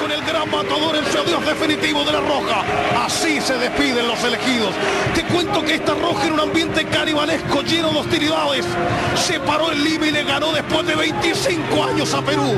[0.00, 2.64] Con el gran matador su adiós definitivo de la Roja.
[3.04, 4.74] Así se despiden los elegidos.
[5.14, 8.64] Te cuento que esta Roja en un ambiente canibalesco lleno de hostilidades
[9.16, 12.54] se paró en Lima y le ganó después de 25 años a Perú.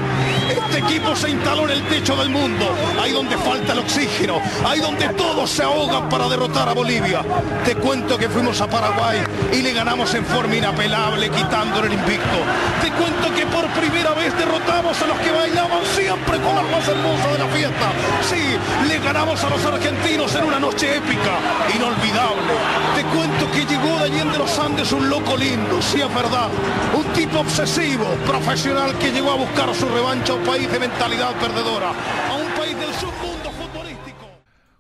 [0.49, 4.81] Este equipo se instaló en el techo del mundo, ahí donde falta el oxígeno, ahí
[4.81, 7.25] donde todos se ahogan para derrotar a Bolivia.
[7.65, 9.19] Te cuento que fuimos a Paraguay
[9.53, 12.39] y le ganamos en forma inapelable, quitándole el invicto.
[12.81, 16.89] Te cuento que por primera vez derrotamos a los que bailaban siempre con las más
[16.89, 17.93] hermosas de la fiesta.
[18.23, 18.57] Sí,
[18.89, 21.39] le ganamos a los argentinos en una noche épica,
[21.75, 22.53] inolvidable.
[22.95, 26.49] Te cuento que llegó de Allende los Andes un loco lindo, sí es verdad.
[26.95, 31.35] Un tipo obsesivo, profesional que llegó a buscar su revancha a un país de mentalidad
[31.41, 34.27] perdedora, a un país del submundo futbolístico.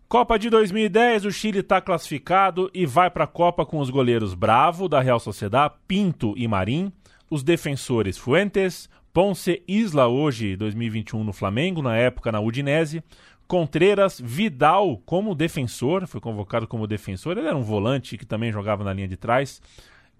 [0.08, 4.34] Copa de 2010, o Chile está classificado e vai para a Copa com os goleiros
[4.34, 6.92] Bravo, da Real Sociedad, Pinto e Marim,
[7.30, 13.02] os defensores Fuentes, Ponce Isla, hoje 2021 no Flamengo, na época na Udinese,
[13.46, 18.82] Contreras, Vidal como defensor, foi convocado como defensor, ele era um volante que também jogava
[18.82, 19.60] na linha de trás,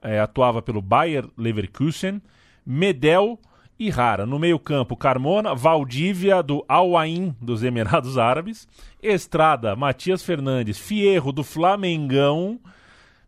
[0.03, 2.21] é, atuava pelo Bayer Leverkusen,
[2.67, 3.39] Medel
[3.79, 4.27] e Rara.
[4.27, 8.69] No meio-campo, Carmona, Valdívia do Al Ain dos Emirados Árabes,
[9.03, 12.61] Estrada, Matias Fernandes, Fierro do Flamengão,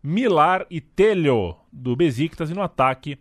[0.03, 2.51] Milar e Telho do Besiktas.
[2.51, 3.19] E no ataque,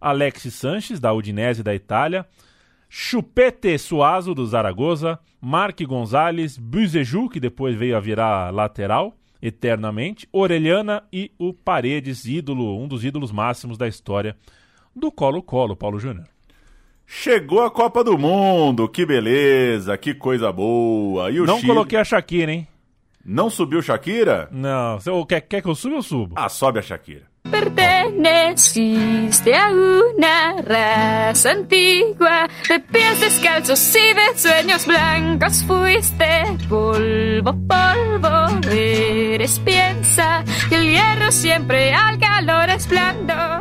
[0.00, 2.26] Alexis Sanches da Udinese da Itália,
[2.88, 11.04] Chupete Suazo do Zaragoza, Mark Gonzalez, Buzeju, que depois veio a virar lateral eternamente, Orelhana
[11.12, 14.36] e o Paredes, ídolo, um dos ídolos máximos da história
[14.94, 16.26] do Colo-Colo, Paulo Júnior.
[17.06, 21.30] Chegou a Copa do Mundo, que beleza, que coisa boa.
[21.30, 21.68] E o Não Chile...
[21.68, 22.68] coloquei a Shakira, hein?
[23.24, 24.48] Não subiu Shakira?
[24.50, 26.34] Não, você quer, quer que eu suba, eu subo.
[26.36, 27.22] Ah, sobe a Shakira.
[27.50, 38.60] Perteneciste a una raza antigua de pies descalzos y de sueños blancos fuiste polvo, polvo
[38.70, 42.88] eres piensa que el hierro siempre al calor es.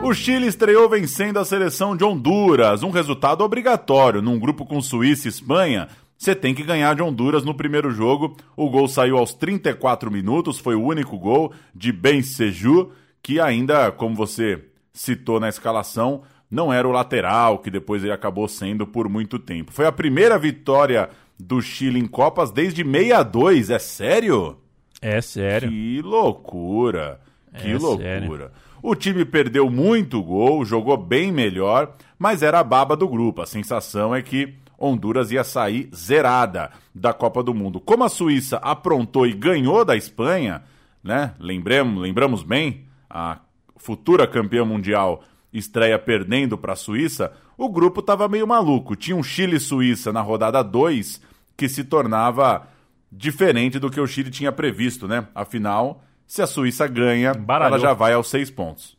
[0.04, 4.22] O Chile estreou vencendo a seleção de Honduras, um resultado obrigatório.
[4.22, 8.38] Num grupo com Suíça e Espanha, você tem que ganhar de Honduras no primeiro jogo.
[8.56, 12.92] O gol saiu aos 34 minutos, foi o único gol de Ben Seju,
[13.28, 14.64] que ainda, como você
[14.94, 19.74] citou na escalação, não era o lateral, que depois ele acabou sendo por muito tempo.
[19.74, 24.58] Foi a primeira vitória do Chile em Copas desde 62, é sério?
[25.02, 25.68] É sério.
[25.70, 27.20] Que loucura!
[27.58, 28.02] Que É loucura!
[28.06, 28.52] sério.
[28.82, 33.42] O time perdeu muito gol, jogou bem melhor, mas era a baba do grupo.
[33.42, 37.82] A sensação é que Honduras ia sair zerada da Copa do Mundo.
[37.82, 40.64] Como a Suíça aprontou e ganhou da Espanha,
[41.04, 41.34] né?
[41.38, 42.87] Lembramos, lembramos bem,
[43.18, 43.40] a
[43.78, 48.96] futura campeã mundial estreia perdendo para a Suíça, o grupo estava meio maluco.
[48.96, 51.20] Tinha um Chile e Suíça na rodada 2
[51.56, 52.68] que se tornava
[53.12, 55.28] diferente do que o Chile tinha previsto, né?
[55.34, 57.80] Afinal, se a Suíça ganha, Embaralhou.
[57.80, 58.96] ela já vai aos seis pontos.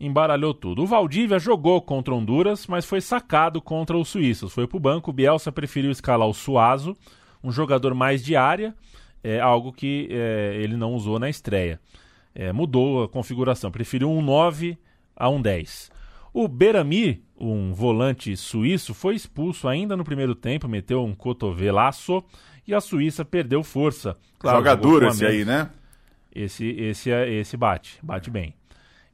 [0.00, 0.82] embaralhou tudo.
[0.82, 4.50] O Valdívia jogou contra Honduras, mas foi sacado contra os suíços.
[4.54, 6.96] Foi pro banco, o Bielsa preferiu escalar o Suazo,
[7.44, 8.74] um jogador mais de área,
[9.22, 11.78] é, algo que é, ele não usou na estreia.
[12.34, 14.78] É, mudou a configuração, preferiu um 9
[15.16, 15.90] a um 10.
[16.32, 22.22] O Berami, um volante suíço, foi expulso ainda no primeiro tempo, meteu um cotovelaço
[22.66, 24.16] e a Suíça perdeu força.
[24.38, 25.70] Claro, Joga jogou duro com a esse aí, né?
[26.32, 28.54] Esse, esse, é- esse bate, bate bem.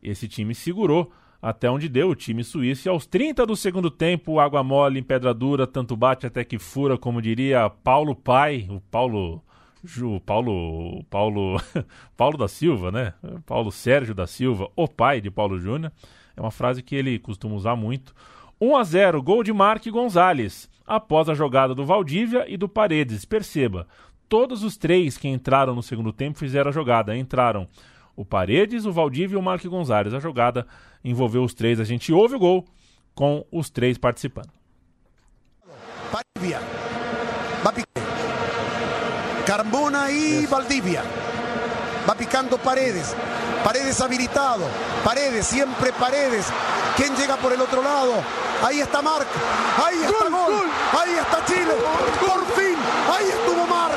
[0.02, 2.86] Esse time segurou até onde deu o time suíço.
[2.86, 6.58] E aos 30 do segundo tempo, água mole em pedra dura, tanto bate até que
[6.58, 9.42] fura, como diria Paulo Pai, o Paulo.
[9.86, 11.04] Ju, Paulo.
[11.04, 11.60] Paulo.
[12.16, 13.14] Paulo da Silva, né?
[13.46, 15.92] Paulo Sérgio da Silva, o pai de Paulo Júnior.
[16.36, 18.14] É uma frase que ele costuma usar muito.
[18.60, 23.24] 1 a 0 gol de Mark Gonzalez, após a jogada do Valdívia e do Paredes.
[23.24, 23.86] Perceba,
[24.28, 27.16] todos os três que entraram no segundo tempo fizeram a jogada.
[27.16, 27.66] Entraram
[28.16, 30.12] o Paredes, o Valdívia e o Mark Gonzalez.
[30.12, 30.66] A jogada
[31.04, 31.78] envolveu os três.
[31.78, 32.64] A gente ouve o gol
[33.14, 34.50] com os três participando.
[36.10, 36.60] Valdivia.
[39.46, 41.04] Carbona y Valdivia.
[42.08, 43.14] Va picando Paredes.
[43.62, 44.64] Paredes habilitado.
[45.04, 46.46] Paredes, siempre Paredes.
[46.96, 48.14] ¿Quién llega por el otro lado?
[48.64, 49.28] Ahí está Marc.
[49.84, 50.66] Ahí está gol.
[50.98, 51.76] Ahí está Chile.
[52.18, 52.74] Por fin.
[53.06, 53.94] Ahí estuvo Marc.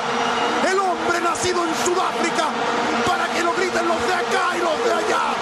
[0.69, 2.45] El hombre nacido en Sudáfrica.
[3.07, 5.33] Para que lo griten los de acá y los de allá.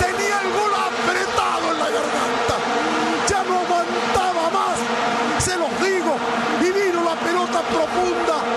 [0.00, 2.56] Tenía el gol apretado en la garganta.
[3.30, 4.76] Ya no aguantaba más.
[5.38, 6.16] Se los digo.
[6.62, 8.55] Y vino la pelota profunda.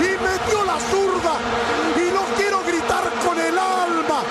[0.00, 1.34] Y metió la zurda
[1.96, 4.22] y lo quiero gritar con el alma.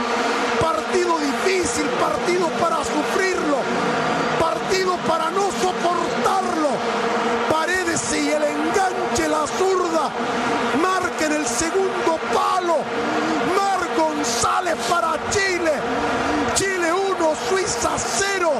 [0.62, 3.60] Partido difícil, partido para sufrirlo,
[4.40, 6.70] partido para no soportarlo.
[7.50, 10.10] Paredes y el enganche, la zurda,
[10.82, 12.78] marquen el segundo palo.
[13.56, 15.74] Mar González para Chile.
[16.56, 18.52] Chile 1, Suiza 0.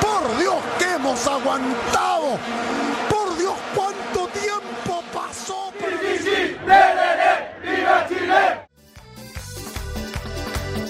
[0.00, 2.38] Por Dios que hemos aguantado.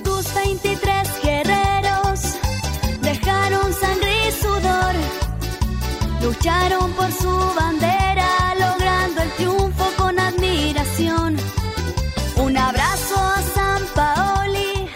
[0.05, 2.21] Tus 23 guerreros
[3.03, 4.95] dejaron sangre y sudor,
[6.23, 11.37] lucharon por su bandera, logrando el triunfo con admiración.
[12.37, 14.89] Un abrazo a San Paoli.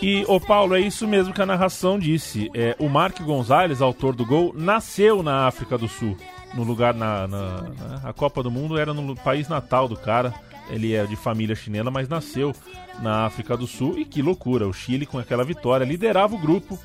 [0.00, 2.50] E, ô Paulo, é isso mesmo que a narração disse.
[2.54, 6.16] É, o Mark Gonzalez, autor do gol, nasceu na África do Sul.
[6.54, 10.34] No lugar, na, na- na- a Copa do Mundo era no país natal do cara.
[10.70, 12.54] Ele é de família chilena, mas nasceu
[13.00, 13.98] na África do Sul.
[13.98, 16.78] E que loucura, o Chile, com aquela vitória, liderava o grupo.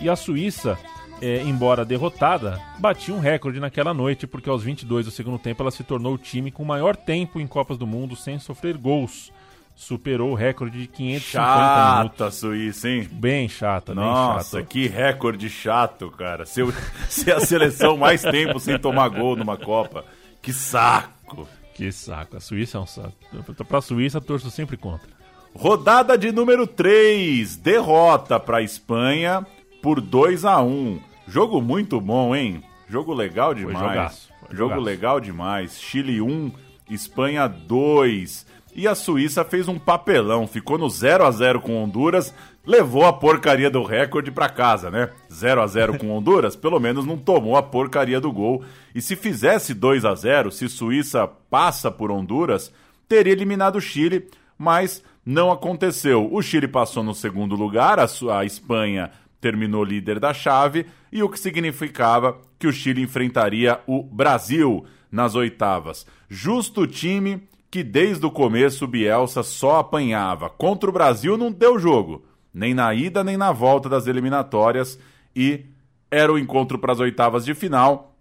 [0.00, 0.78] E a Suíça,
[1.20, 5.70] é, embora derrotada, batia um recorde naquela noite, porque aos 22 do segundo tempo ela
[5.70, 9.32] se tornou o time com maior tempo em Copas do Mundo sem sofrer gols.
[9.80, 12.10] Superou o recorde de 550 minutos.
[12.18, 13.08] Chata a Suíça, hein?
[13.12, 14.66] Bem chata, bem Nossa, chata.
[14.68, 16.44] que recorde chato, cara.
[16.44, 16.66] Ser,
[17.08, 20.04] ser a seleção mais tempo sem tomar gol numa Copa.
[20.42, 21.46] Que saco.
[21.74, 22.36] Que saco.
[22.36, 23.12] A Suíça é um saco.
[23.68, 25.08] Pra Suíça, torço sempre contra.
[25.54, 27.56] Rodada de número 3.
[27.56, 29.46] Derrota pra Espanha
[29.80, 32.64] por 2 a 1 Jogo muito bom, hein?
[32.88, 33.78] Jogo legal demais.
[33.78, 34.80] jogaço, foi Jogo jogaço.
[34.84, 35.80] legal demais.
[35.80, 36.50] Chile 1,
[36.90, 38.47] Espanha 2.
[38.74, 43.12] E a Suíça fez um papelão, ficou no 0 a 0 com Honduras, levou a
[43.12, 45.10] porcaria do recorde pra casa, né?
[45.32, 48.62] 0 a 0 com Honduras, pelo menos não tomou a porcaria do gol.
[48.94, 52.72] E se fizesse 2 a 0, se Suíça passa por Honduras,
[53.08, 56.28] teria eliminado o Chile, mas não aconteceu.
[56.30, 58.06] O Chile passou no segundo lugar, a,
[58.38, 64.02] a Espanha terminou líder da chave, e o que significava que o Chile enfrentaria o
[64.02, 66.06] Brasil nas oitavas.
[66.28, 70.48] Justo time que desde o começo Bielsa só apanhava.
[70.48, 74.98] Contra o Brasil não deu jogo, nem na ida nem na volta das eliminatórias,
[75.34, 75.66] e
[76.10, 78.16] era o encontro para as oitavas de final.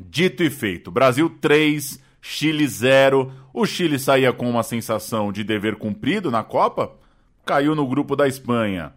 [0.00, 3.32] Dito e feito, Brasil 3, Chile 0.
[3.52, 6.92] O Chile saía com uma sensação de dever cumprido na Copa,
[7.44, 8.92] caiu no grupo da Espanha.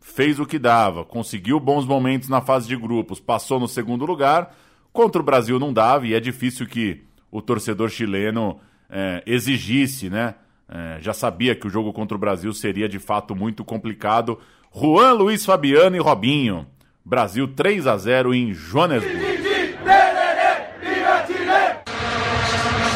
[0.00, 4.56] Fez o que dava, conseguiu bons momentos na fase de grupos, passou no segundo lugar.
[4.92, 8.58] Contra o Brasil não dava e é difícil que o torcedor chileno
[8.90, 10.34] eh, exigisse, né?
[10.68, 14.38] Eh, já sabia que o jogo contra o Brasil seria de fato muito complicado.
[14.74, 16.66] Juan Luiz Fabiano e Robinho.
[17.04, 19.38] Brasil 3 a 0 em Joanesburgo.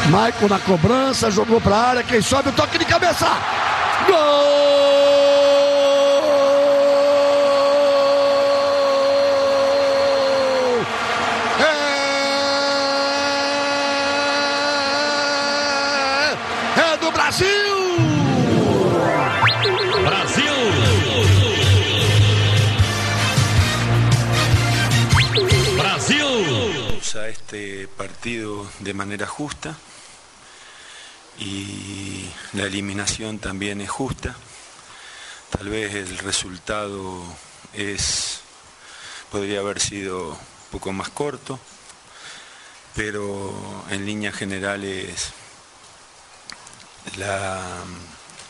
[0.09, 3.25] Maicon na cobrança, jogou pra área, quem sobe o toque de cabeça.
[4.05, 5.12] Gol!
[28.23, 29.75] De manera justa
[31.37, 34.33] y la eliminación también es justa.
[35.49, 37.21] Tal vez el resultado
[37.73, 38.39] es
[39.29, 40.37] podría haber sido un
[40.71, 41.59] poco más corto,
[42.95, 43.53] pero
[43.89, 45.33] en líneas generales
[47.17, 47.61] la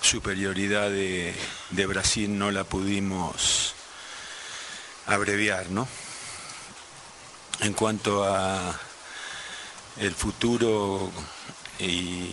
[0.02, 1.34] superioridad de,
[1.72, 3.74] de Brasil no la pudimos
[5.08, 5.88] abreviar, ¿no?
[7.62, 8.80] En cuanto a
[10.00, 11.10] el futuro
[11.80, 12.30] y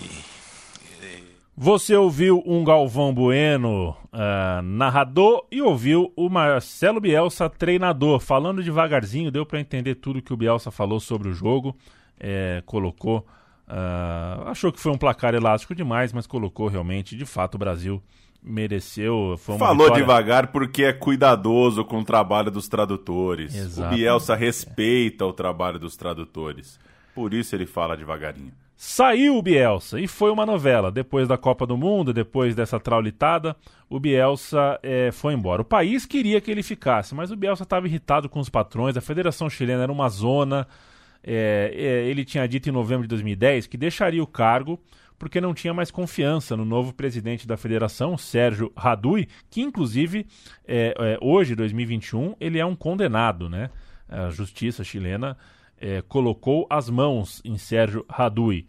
[1.56, 8.18] Você ouviu um Galvão Bueno ah, narrador e ouviu o Marcelo Bielsa treinador.
[8.18, 11.76] Falando devagarzinho, deu para entender tudo que o Bielsa falou sobre o jogo.
[12.18, 13.26] É, colocou.
[13.68, 17.14] ah, achou que foi um placar elástico demais, mas colocou realmente.
[17.14, 18.02] De fato, o Brasil
[18.42, 19.34] mereceu.
[19.36, 23.54] Foi uma Falou vitória- devagar porque é cuidadoso com o trabalho dos tradutores.
[23.54, 23.92] Exato.
[23.92, 26.80] O Bielsa respeita o trabalho dos tradutores.
[27.20, 28.50] Por isso ele fala devagarinho.
[28.74, 30.90] Saiu o Bielsa e foi uma novela.
[30.90, 33.54] Depois da Copa do Mundo, depois dessa traulitada,
[33.90, 35.60] o Bielsa eh, foi embora.
[35.60, 38.96] O país queria que ele ficasse, mas o Bielsa estava irritado com os patrões.
[38.96, 40.66] A Federação Chilena era uma zona.
[41.22, 44.80] Eh, eh, ele tinha dito em novembro de 2010 que deixaria o cargo
[45.18, 50.26] porque não tinha mais confiança no novo presidente da federação, Sérgio Radui, que inclusive
[50.66, 53.68] eh, eh, hoje, 2021, ele é um condenado, né?
[54.08, 55.36] A justiça chilena
[55.80, 58.66] eh, colocou as mãos em Sérgio Radui.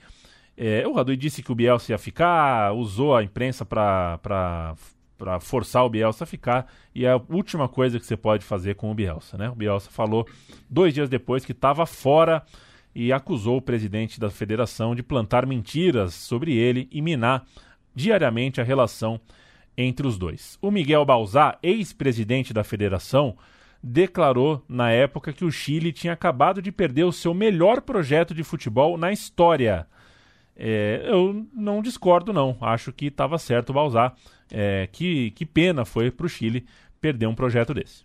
[0.56, 4.76] Eh, o Radui disse que o Bielsa ia ficar, usou a imprensa para
[5.42, 8.92] forçar o Bielsa a ficar, e é a última coisa que você pode fazer com
[8.92, 9.38] o Bielsa.
[9.38, 9.50] Né?
[9.50, 10.26] O Bielsa falou
[10.70, 12.44] dois dias depois que estava fora
[12.94, 17.46] e acusou o presidente da federação de plantar mentiras sobre ele e minar
[17.96, 19.20] diariamente a relação
[19.78, 20.58] entre os dois.
[20.62, 23.38] O Miguel Balzá, ex-presidente da federação,
[23.84, 28.44] declarou na época que o Chile tinha acabado de perder o seu melhor projeto de
[28.44, 29.88] futebol na história.
[30.56, 32.58] É, eu não discordo, não.
[32.62, 34.14] Acho que estava certo o Balzar.
[34.52, 36.66] É, que, que pena foi para o Chile
[37.00, 38.04] perder um projeto desse.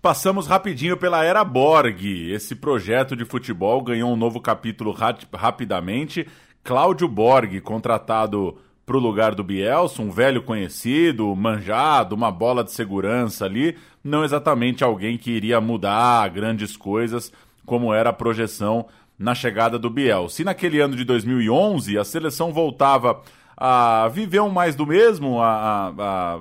[0.00, 2.30] Passamos rapidinho pela Era Borg.
[2.30, 4.94] Esse projeto de futebol ganhou um novo capítulo
[5.34, 6.26] rapidamente.
[6.62, 8.58] Cláudio Borg, contratado
[8.88, 14.24] para o lugar do Bielsa, um velho conhecido, manjado, uma bola de segurança ali, não
[14.24, 17.30] exatamente alguém que iria mudar grandes coisas,
[17.66, 18.86] como era a projeção
[19.18, 20.30] na chegada do Biel.
[20.30, 23.20] Se naquele ano de 2011 a seleção voltava
[23.54, 26.40] a viver um mais do mesmo, a, a, a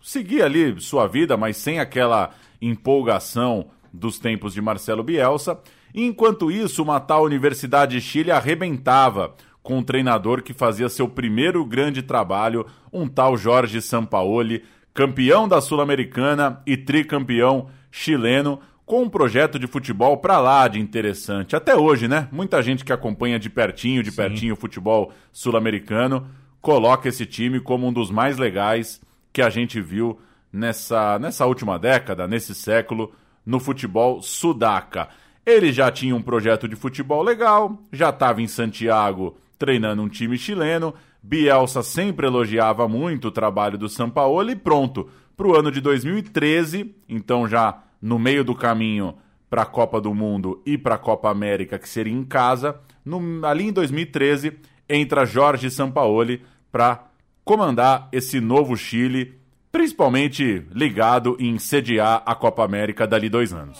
[0.00, 2.30] seguir ali sua vida, mas sem aquela
[2.60, 5.58] empolgação dos tempos de Marcelo Bielsa,
[5.92, 11.64] enquanto isso uma tal Universidade de Chile arrebentava com um treinador que fazia seu primeiro
[11.64, 19.58] grande trabalho, um tal Jorge Sampaoli, campeão da Sul-Americana e tricampeão chileno, com um projeto
[19.58, 21.54] de futebol para lá de interessante.
[21.54, 22.28] Até hoje, né?
[22.32, 24.16] Muita gente que acompanha de pertinho, de Sim.
[24.16, 26.26] pertinho o futebol sul-americano,
[26.60, 29.00] coloca esse time como um dos mais legais
[29.32, 30.18] que a gente viu
[30.52, 33.12] nessa, nessa última década, nesse século,
[33.46, 35.08] no futebol sudaca.
[35.46, 40.36] Ele já tinha um projeto de futebol legal, já estava em Santiago treinando um time
[40.36, 40.92] chileno.
[41.22, 45.08] Bielsa sempre elogiava muito o trabalho do Sampaoli e pronto.
[45.36, 49.14] Para o ano de 2013, então já no meio do caminho
[49.48, 53.46] para a Copa do Mundo e para a Copa América, que seria em casa, no,
[53.46, 54.52] ali em 2013,
[54.88, 56.42] entra Jorge Sampaoli
[56.72, 57.04] para
[57.44, 59.38] comandar esse novo Chile,
[59.70, 63.78] principalmente ligado em sediar a Copa América dali dois anos.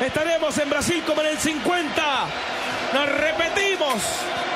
[0.00, 2.02] Estaremos em Brasil como no 50.
[2.94, 4.47] Nos repetimos.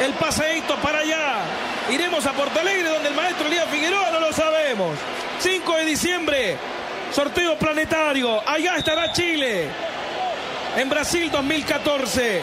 [0.00, 1.40] El paseíto para allá.
[1.90, 4.96] Iremos a Porto Alegre donde el maestro Elías Figueroa no lo sabemos.
[5.40, 6.56] 5 de diciembre,
[7.12, 8.42] sorteo planetario.
[8.48, 9.68] Allá estará Chile.
[10.76, 12.42] En Brasil 2014.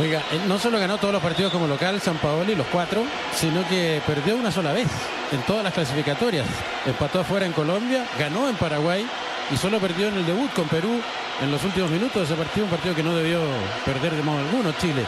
[0.00, 3.02] Oiga, no solo ganó todos los partidos como local San Paoli, los cuatro,
[3.34, 4.86] sino que perdió una sola vez
[5.32, 6.46] en todas las clasificatorias.
[6.86, 9.04] Empató afuera en Colombia, ganó en Paraguay
[9.50, 11.00] y solo perdió en el debut con Perú
[11.40, 13.40] en los últimos minutos de ese partido, un partido que no debió
[13.84, 15.04] perder de modo alguno Chile.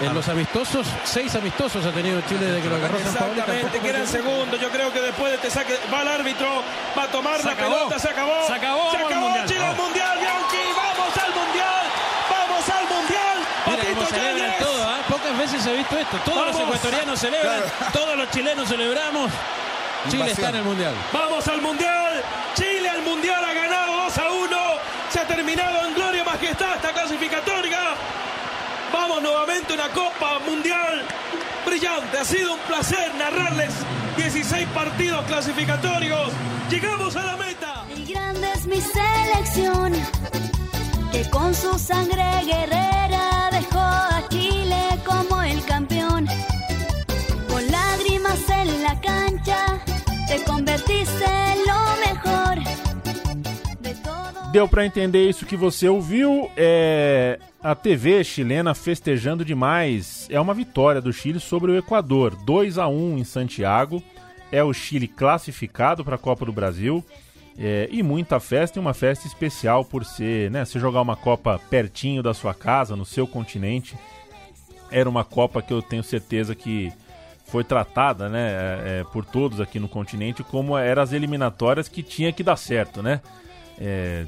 [0.00, 2.98] En los amistosos, seis amistosos ha tenido Chile desde que lo agarró.
[2.98, 4.60] Exactamente, quedan segundos.
[4.60, 6.62] Yo creo que después de este saque va el árbitro,
[6.96, 8.46] va a tomar la pelota, se acabó.
[8.46, 11.84] Se acabó, se acabó Chile al mundial, Bianchi, vamos al mundial,
[12.28, 13.38] vamos al mundial.
[13.66, 15.02] Mira cómo celebran todo, ¿eh?
[15.08, 16.16] pocas veces he visto esto.
[16.24, 17.60] Todos los ecuatorianos celebran,
[17.92, 19.30] todos los chilenos celebramos.
[20.10, 20.94] Chile está en el mundial.
[21.12, 22.22] Vamos al mundial.
[22.54, 24.58] Chile al mundial ha ganado 2 a 1.
[25.10, 27.80] Se ha terminado en gloria majestad esta clasificatoria.
[28.98, 31.04] Vamos nuevamente a una Copa Mundial
[31.66, 32.18] brillante.
[32.18, 33.74] Ha sido un placer narrarles
[34.16, 36.32] 16 partidos clasificatorios.
[36.70, 37.84] Llegamos a la meta.
[37.94, 39.92] Y grande es mi selección,
[41.12, 46.26] que con su sangre guerrera dejó a Chile como el campeón.
[47.50, 49.78] Con lágrimas en la cancha,
[50.26, 52.56] te convertiste en lo mejor.
[54.52, 56.50] Deu para entender isso que você ouviu?
[56.56, 60.28] É a TV chilena festejando demais.
[60.30, 64.00] É uma vitória do Chile sobre o Equador, 2 a 1 em Santiago.
[64.52, 67.04] É o Chile classificado para a Copa do Brasil.
[67.58, 70.64] É, e muita festa e uma festa especial por ser, né?
[70.64, 73.96] Se jogar uma Copa pertinho da sua casa, no seu continente,
[74.88, 76.92] era uma Copa que eu tenho certeza que
[77.46, 82.02] foi tratada, né, é, é por todos aqui no continente como eram as eliminatórias que
[82.02, 83.20] tinha que dar certo, né?
[83.78, 84.24] É,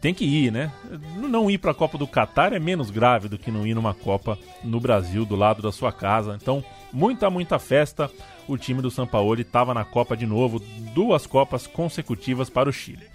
[0.00, 0.72] tem que ir, né?
[1.16, 3.92] Não ir para a Copa do Catar é menos grave do que não ir numa
[3.92, 6.38] Copa no Brasil, do lado da sua casa.
[6.40, 8.10] Então, muita, muita festa.
[8.48, 10.60] O time do Sampaoli estava na Copa de novo,
[10.94, 13.06] duas Copas consecutivas para o Chile.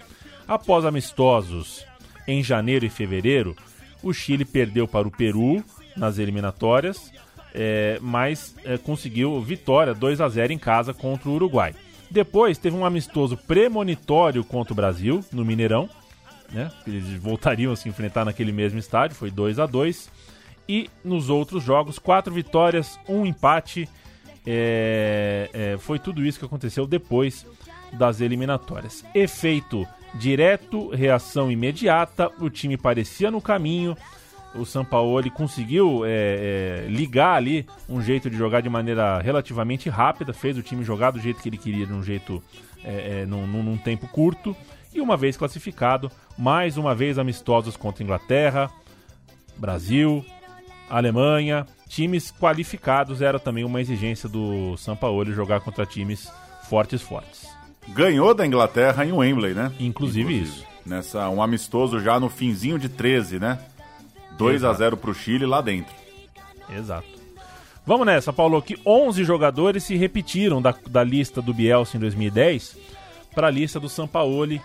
[0.46, 1.84] Após amistosos
[2.28, 3.56] em janeiro e fevereiro,
[4.02, 5.64] o Chile perdeu para o Peru
[5.96, 7.12] nas eliminatórias,
[7.54, 11.74] é, mas é, conseguiu vitória 2 a 0 em casa contra o Uruguai.
[12.12, 15.88] Depois teve um amistoso premonitório contra o Brasil, no Mineirão.
[16.52, 16.70] Né?
[16.86, 20.10] Eles voltariam a se enfrentar naquele mesmo estádio, foi 2 a 2
[20.68, 23.88] E nos outros jogos, quatro vitórias, um empate.
[24.46, 27.46] É, é, foi tudo isso que aconteceu depois
[27.94, 29.02] das eliminatórias.
[29.14, 33.96] Efeito direto, reação imediata, o time parecia no caminho,
[34.54, 40.32] o Sampaoli conseguiu é, é, ligar ali um jeito de jogar de maneira relativamente rápida,
[40.32, 42.42] fez o time jogar do jeito que ele queria, de um jeito
[42.84, 44.54] é, é, num, num, tempo curto.
[44.92, 48.70] E uma vez classificado, mais uma vez amistosos contra Inglaterra,
[49.56, 50.24] Brasil,
[50.88, 56.30] Alemanha, times qualificados era também uma exigência do Sampaoli jogar contra times
[56.68, 57.48] fortes fortes.
[57.88, 59.72] Ganhou da Inglaterra em Wembley, né?
[59.80, 60.64] Inclusive, isso.
[60.84, 63.58] Nessa, um amistoso já no finzinho de 13, né?
[64.36, 64.78] 2 a Exato.
[64.78, 65.94] 0 pro Chile lá dentro.
[66.70, 67.08] Exato.
[67.84, 72.78] Vamos nessa, Paulo, que 11 jogadores se repetiram da, da lista do Bielsa em 2010
[73.34, 74.60] para a lista do Sampaoli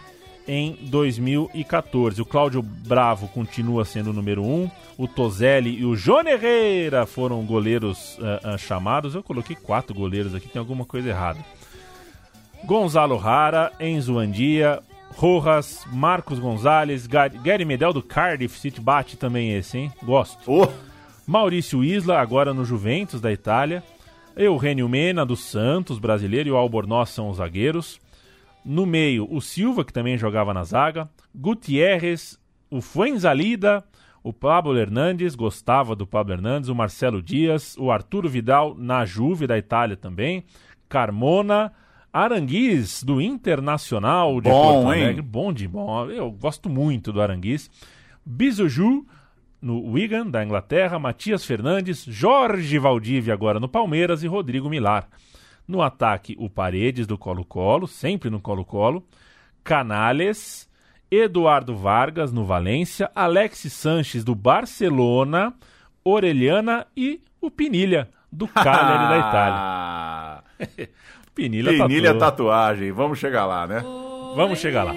[0.48, 2.22] em 2014.
[2.22, 7.44] O Cláudio Bravo continua sendo o número 1, o Tozelli e o Jone Herrera foram
[7.44, 9.16] goleiros ah, ah, chamados.
[9.16, 11.40] Eu coloquei quatro goleiros aqui, tem alguma coisa errada.
[12.64, 14.80] Gonzalo Rara, Enzo Andia,
[15.18, 19.92] Rojas, Marcos Gonzalez, Ga- Gary Medel do Cardiff City bate também esse, hein?
[20.04, 20.70] Gosto.
[21.26, 23.84] Maurício Isla, agora no Juventus da Itália.
[24.36, 28.00] Eugênio Mena do Santos, brasileiro, e o Albornoz são os zagueiros.
[28.64, 31.10] No meio, o Silva, que também jogava na zaga.
[31.34, 32.40] Gutierrez,
[32.70, 33.84] o Fuenzalida,
[34.24, 39.48] o Pablo Hernandes, gostava do Pablo Hernandes, o Marcelo Dias, o Arturo Vidal na Juve
[39.48, 40.46] da Itália também.
[40.88, 41.74] Carmona,
[42.12, 45.04] Aranguiz do Internacional de Bom, Porto hein?
[45.04, 45.22] Alegre.
[45.22, 46.10] Bom de bom.
[46.10, 47.70] Eu gosto muito do Aranguiz.
[48.26, 49.06] Bizuju
[49.62, 55.08] no Wigan, da Inglaterra, Matias Fernandes, Jorge Valdívia agora no Palmeiras e Rodrigo Milar.
[55.68, 59.04] No ataque, o Paredes do Colo-Colo, sempre no Colo-Colo,
[59.64, 60.70] Canales,
[61.12, 65.54] Eduardo Vargas no Valência, Alexis Sanches do Barcelona,
[66.04, 70.90] Orelhana e o Pinilha do Cagliari da Itália.
[71.38, 72.20] Pinilha tatuou.
[72.20, 72.92] tatuagem.
[72.92, 73.84] Vamos chegar lá, né?
[74.36, 74.96] Vamos chegar lá.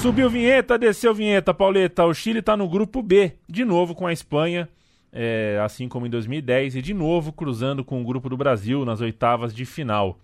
[0.00, 2.06] Subiu vinheta, desceu vinheta, Pauleta.
[2.06, 4.66] O Chile tá no grupo B, de novo com a Espanha,
[5.12, 9.02] é, assim como em 2010, e de novo cruzando com o grupo do Brasil nas
[9.02, 10.18] oitavas de final.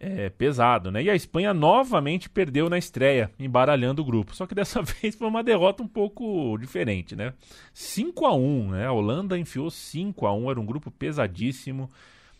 [0.00, 1.02] É pesado, né?
[1.02, 4.34] E a Espanha novamente perdeu na estreia, embaralhando o grupo.
[4.34, 7.34] Só que dessa vez foi uma derrota um pouco diferente, né?
[7.74, 8.86] 5 a 1 né?
[8.86, 11.90] A Holanda enfiou 5 a 1 era um grupo pesadíssimo.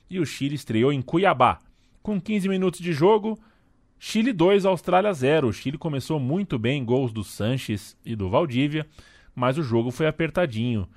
[0.09, 1.59] E o Chile estreou em Cuiabá.
[2.03, 3.39] Com 15 minutos de jogo,
[4.05, 5.47] Chile 2, Austrália 0.
[5.47, 8.85] O Chile começou muito bem, gols do Sanches e do Valdívia,
[9.33, 10.89] mas o jogo foi apertadinho.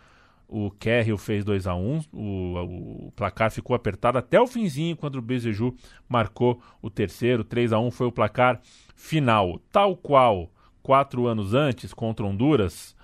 [0.47, 5.17] O Kerril fez 2 a 1 o, o placar ficou apertado até o finzinho, quando
[5.17, 5.75] o Bezeju
[6.09, 7.43] marcou o terceiro.
[7.43, 8.59] 3 a 1 foi o placar
[8.95, 9.59] final.
[9.71, 10.49] Tal qual
[10.81, 12.95] quatro anos antes, contra Honduras,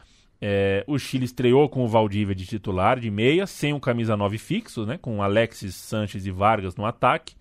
[0.41, 4.39] é, o Chile estreou com o Valdívia de titular, de meia, sem o camisa 9
[4.39, 7.35] fixo, né, com Alexis, Sanches e Vargas no ataque.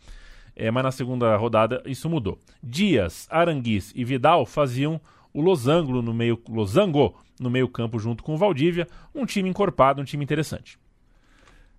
[0.55, 2.39] É, mas na segunda rodada isso mudou.
[2.63, 5.01] Dias, Aranguiz e Vidal faziam
[5.33, 10.03] o losango no meio, losango no meio campo junto com o Valdívia, um time encorpado,
[10.03, 10.79] um time interessante.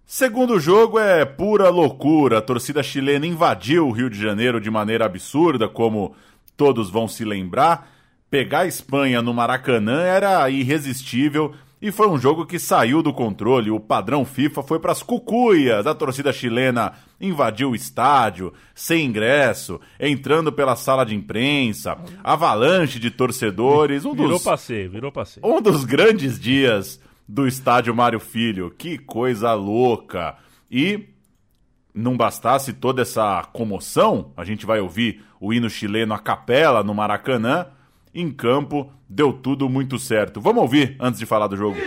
[0.05, 2.39] Segundo jogo é pura loucura.
[2.39, 6.15] A torcida chilena invadiu o Rio de Janeiro de maneira absurda, como
[6.57, 7.89] todos vão se lembrar.
[8.29, 13.71] Pegar a Espanha no Maracanã era irresistível e foi um jogo que saiu do controle.
[13.71, 15.87] O padrão FIFA foi para as cucuias.
[15.87, 23.09] A torcida chilena invadiu o estádio, sem ingresso, entrando pela sala de imprensa, avalanche de
[23.09, 24.05] torcedores.
[24.05, 25.45] Um Virou dos, passeio, virou passeio.
[25.45, 28.69] um dos grandes dias do estádio Mário Filho.
[28.77, 30.35] Que coisa louca!
[30.69, 31.09] E
[31.93, 36.93] não bastasse toda essa comoção, a gente vai ouvir o hino chileno a capela no
[36.93, 37.65] Maracanã.
[38.13, 40.41] Em campo, deu tudo muito certo.
[40.41, 41.77] Vamos ouvir antes de falar do jogo.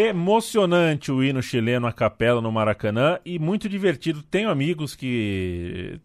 [0.00, 4.22] Emocionante o hino chileno à capela no Maracanã e muito divertido.
[4.22, 6.00] Tenho amigos que,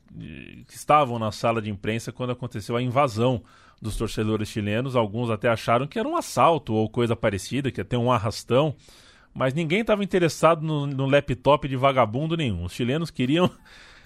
[0.67, 3.41] que estavam na sala de imprensa quando aconteceu a invasão
[3.81, 4.97] dos torcedores chilenos.
[4.97, 8.75] Alguns até acharam que era um assalto ou coisa parecida, que ter um arrastão.
[9.33, 12.65] Mas ninguém estava interessado no, no, laptop de vagabundo nenhum.
[12.65, 13.49] Os chilenos queriam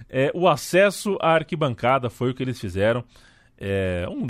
[0.07, 3.03] é, o acesso à arquibancada, foi o que eles fizeram.
[3.57, 4.27] É, um,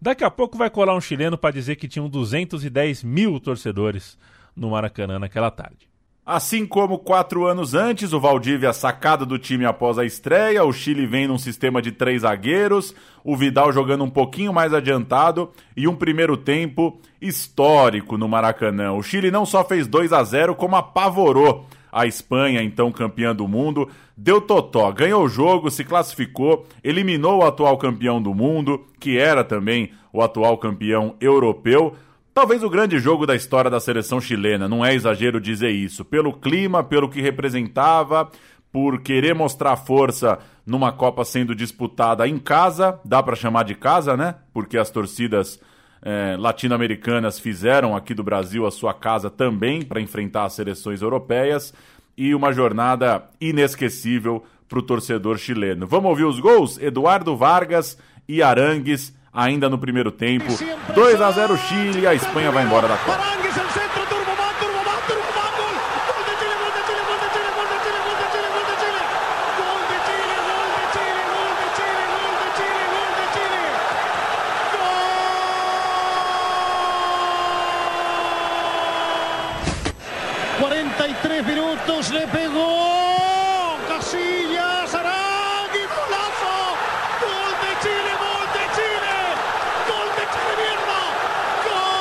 [0.00, 4.16] daqui a pouco vai colar um chileno para dizer que tinham 210 mil torcedores
[4.56, 5.90] no Maracanã naquela tarde.
[6.24, 11.04] Assim como quatro anos antes, o Valdívia sacado do time após a estreia, o Chile
[11.04, 12.94] vem num sistema de três zagueiros,
[13.24, 18.92] o Vidal jogando um pouquinho mais adiantado e um primeiro tempo histórico no Maracanã.
[18.92, 23.48] O Chile não só fez 2 a 0 como apavorou a Espanha, então campeã do
[23.48, 29.18] mundo, deu totó, ganhou o jogo, se classificou, eliminou o atual campeão do mundo, que
[29.18, 31.96] era também o atual campeão europeu.
[32.40, 36.32] Talvez o grande jogo da história da seleção chilena, não é exagero dizer isso, pelo
[36.32, 38.30] clima, pelo que representava,
[38.72, 44.16] por querer mostrar força numa Copa sendo disputada em casa, dá para chamar de casa,
[44.16, 44.36] né?
[44.54, 45.60] Porque as torcidas
[46.00, 51.74] é, latino-americanas fizeram aqui do Brasil a sua casa também para enfrentar as seleções europeias
[52.16, 55.86] e uma jornada inesquecível para o torcedor chileno.
[55.86, 56.78] Vamos ouvir os gols?
[56.78, 60.52] Eduardo Vargas e Arangues ainda no primeiro tempo.
[60.94, 63.30] 2 a 0 Chile, a Espanha vai embora da Copa.
[81.42, 86.56] minutos le pegó Casillas, Arangui, golazo,
[87.20, 89.14] gol de Chile, gol de Chile,
[89.88, 91.00] gol de Chile, mierda,
[91.66, 92.00] gol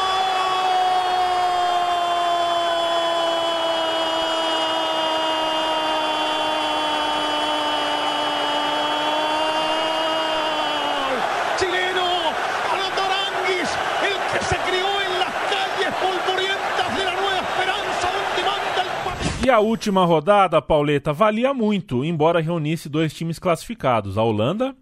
[11.58, 12.08] chileno,
[12.72, 13.70] Arnaldo Aranguis,
[14.04, 18.92] el que se crió en las calles polvorientas de la nueva esperanza donde manda el
[19.06, 19.46] país.
[19.46, 24.74] E a última rodada, Pauleta, valia muito, embora reunisse dois times classificados, a Holanda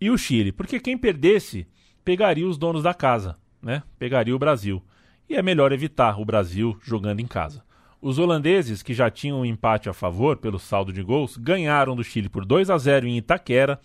[0.00, 1.66] e o Chile, porque quem perdesse
[2.02, 3.82] pegaria os donos da casa, né?
[3.98, 4.82] Pegaria o Brasil.
[5.28, 7.62] E é melhor evitar o Brasil jogando em casa.
[8.00, 12.02] Os holandeses, que já tinham um empate a favor pelo saldo de gols, ganharam do
[12.02, 13.78] Chile por 2 a 0 em Itaquera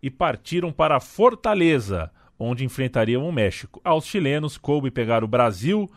[0.00, 3.80] e partiram para Fortaleza, onde enfrentariam o México.
[3.82, 5.90] Aos chilenos coube pegar o Brasil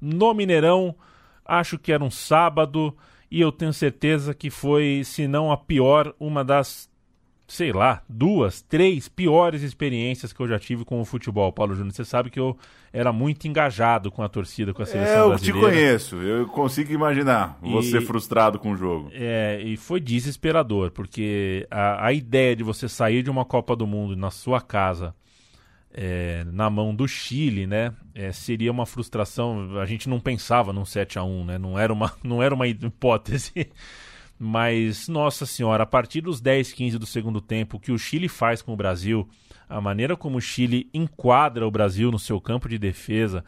[0.00, 0.96] no Mineirão,
[1.44, 2.96] acho que era um sábado,
[3.30, 6.88] e eu tenho certeza que foi, se não a pior, uma das,
[7.48, 11.92] sei lá, duas, três piores experiências que eu já tive com o futebol, Paulo Júnior.
[11.92, 12.56] Você sabe que eu
[12.92, 15.68] era muito engajado com a torcida, com a seleção É, eu te brasileira.
[15.68, 19.10] conheço, eu consigo imaginar você E- frustrado com o jogo.
[19.12, 23.86] É, e foi desesperador, porque a, a ideia de você sair de uma Copa do
[23.86, 25.14] Mundo na sua casa,
[25.94, 29.78] é, na mão do Chile, né, é, seria uma frustração.
[29.78, 32.66] A gente não pensava num 7 a 1 né, não era uma, não era uma
[32.66, 33.70] hipótese.
[34.36, 38.28] Mas, nossa senhora, a partir dos 10, 15 do segundo tempo, o que o Chile
[38.28, 39.28] faz com o Brasil,
[39.68, 43.44] a maneira como o Chile enquadra o Brasil no seu campo de defesa,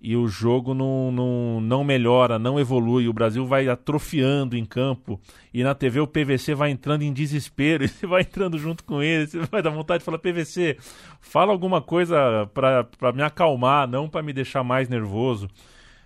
[0.00, 3.08] e o jogo não, não, não melhora, não evolui.
[3.08, 5.20] O Brasil vai atrofiando em campo
[5.52, 9.02] e na TV o PVC vai entrando em desespero e você vai entrando junto com
[9.02, 9.26] ele.
[9.26, 10.76] Você vai dar vontade de falar: PVC,
[11.20, 15.48] fala alguma coisa para me acalmar, não para me deixar mais nervoso.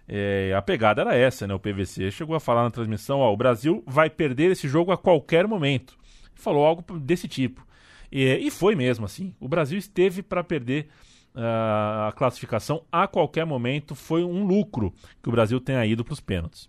[0.09, 1.55] É, a pegada era essa, né?
[1.55, 4.99] O PVC chegou a falar na transmissão: ó, o Brasil vai perder esse jogo a
[4.99, 5.97] qualquer momento.
[6.35, 7.67] Falou algo desse tipo.
[8.11, 9.35] E, e foi mesmo assim.
[9.39, 10.89] O Brasil esteve para perder
[11.35, 13.95] a classificação a qualquer momento.
[13.95, 16.69] Foi um lucro que o Brasil tenha ido para os pênaltis.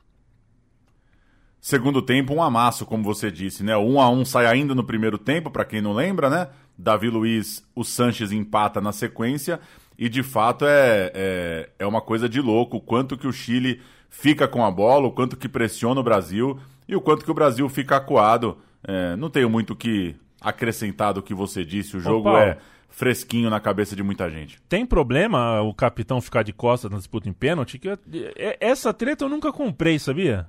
[1.59, 3.77] Segundo tempo, um amasso, como você disse, né?
[3.77, 6.47] 1 a 1 sai ainda no primeiro tempo, para quem não lembra, né?
[6.75, 9.59] Davi Luiz, o Sanches empata na sequência.
[9.97, 13.79] E de fato é, é, é uma coisa de louco o quanto que o Chile
[14.09, 17.35] fica com a bola, o quanto que pressiona o Brasil e o quanto que o
[17.35, 18.57] Brasil fica acuado.
[18.83, 21.95] É, não tenho muito o que acrescentar do que você disse.
[21.95, 22.39] O jogo Paulo.
[22.39, 22.57] é
[22.91, 24.61] fresquinho na cabeça de muita gente.
[24.69, 27.79] Tem problema o capitão ficar de costas na disputa em pênalti?
[27.79, 27.97] Que eu-
[28.35, 30.47] é- essa treta eu nunca comprei, sabia?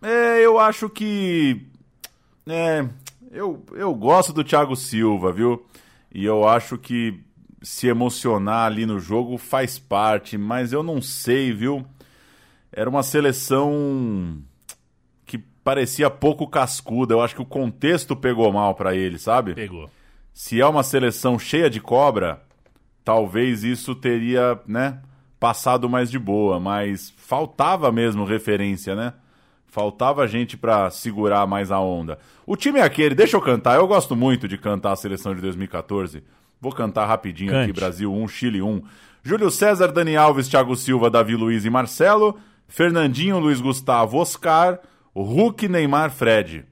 [0.00, 1.66] É, eu acho que.
[2.46, 2.86] É,
[3.30, 5.66] eu, eu gosto do Thiago Silva, viu?
[6.12, 7.20] E eu acho que
[7.62, 11.84] se emocionar ali no jogo faz parte, mas eu não sei, viu?
[12.72, 14.38] Era uma seleção
[15.26, 17.12] que parecia pouco cascuda.
[17.14, 19.54] Eu acho que o contexto pegou mal pra ele, sabe?
[19.54, 19.90] Pegou.
[20.42, 22.42] Se é uma seleção cheia de cobra,
[23.04, 24.98] talvez isso teria, né,
[25.38, 29.12] passado mais de boa, mas faltava mesmo referência, né?
[29.66, 32.18] Faltava gente pra segurar mais a onda.
[32.46, 35.42] O time é aquele, deixa eu cantar, eu gosto muito de cantar a seleção de
[35.42, 36.24] 2014.
[36.58, 37.78] Vou cantar rapidinho aqui, Cante.
[37.78, 38.82] Brasil 1, Chile 1.
[39.22, 42.40] Júlio César, Dani Alves, Thiago Silva, Davi Luiz e Marcelo.
[42.66, 44.80] Fernandinho, Luiz Gustavo, Oscar.
[45.14, 46.64] Hulk, Neymar, Fred.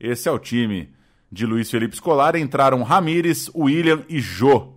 [0.00, 0.92] Esse é o time
[1.34, 2.40] de Luiz Felipe Scolari.
[2.40, 4.72] Entraram Ramires, William e Jô.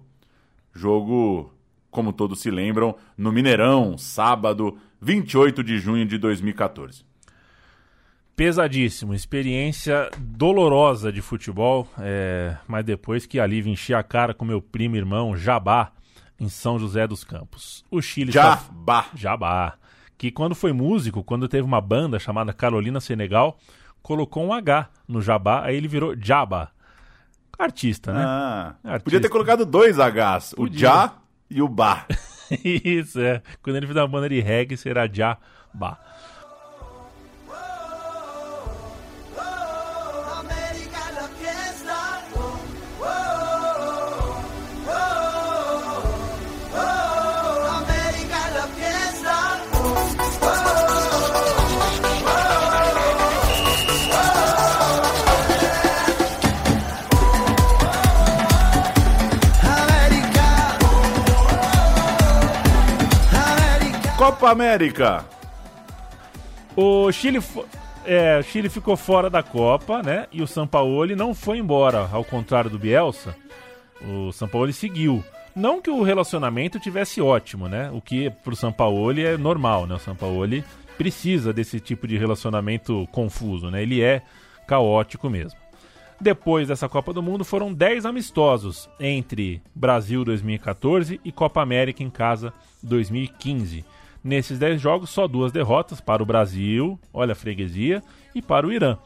[0.74, 1.54] Jogo,
[1.92, 7.06] como todos se lembram, no Mineirão, sábado, 28 de junho de 2014.
[8.36, 14.62] Pesadíssimo, experiência dolorosa de futebol, é, mas depois que ali enchi a cara com meu
[14.62, 15.92] primo irmão Jabá,
[16.40, 17.84] em São José dos Campos.
[17.90, 19.06] O Chile está- Jabá.
[19.16, 19.74] Jabá.
[20.20, 23.58] Que quando foi músico, quando teve uma banda chamada Carolina Senegal,
[24.08, 26.70] colocou um H no Jabá, aí ele virou Jabá.
[27.60, 28.24] Artista, né?
[28.26, 29.04] Ah, Artista.
[29.04, 30.80] podia ter colocado dois Hs, o Podia.
[30.80, 31.14] Já
[31.50, 32.06] e o Bá.
[32.64, 33.42] Isso, é.
[33.62, 36.00] Quando ele fizer uma banda de reggae, será Jabá.
[64.28, 65.26] Copa América.
[66.76, 67.40] O Chile,
[68.04, 70.28] é, o Chile ficou fora da Copa, né?
[70.34, 73.34] E o Sampaoli não foi embora, ao contrário do Bielsa.
[74.02, 75.24] O Sampaoli seguiu.
[75.56, 77.90] Não que o relacionamento tivesse ótimo, né?
[77.94, 79.96] O que pro Sampaoli é normal, né?
[79.96, 80.62] O Sampaoli
[80.98, 83.82] precisa desse tipo de relacionamento confuso, né?
[83.82, 84.22] Ele é
[84.68, 85.58] caótico mesmo.
[86.20, 92.10] Depois dessa Copa do Mundo foram 10 amistosos entre Brasil 2014 e Copa América em
[92.10, 92.54] casa
[92.84, 93.86] 2015.
[94.24, 98.02] Nesses 10 jogos, só duas derrotas para o Brasil, olha a freguesia,
[98.34, 98.98] e para o Irã.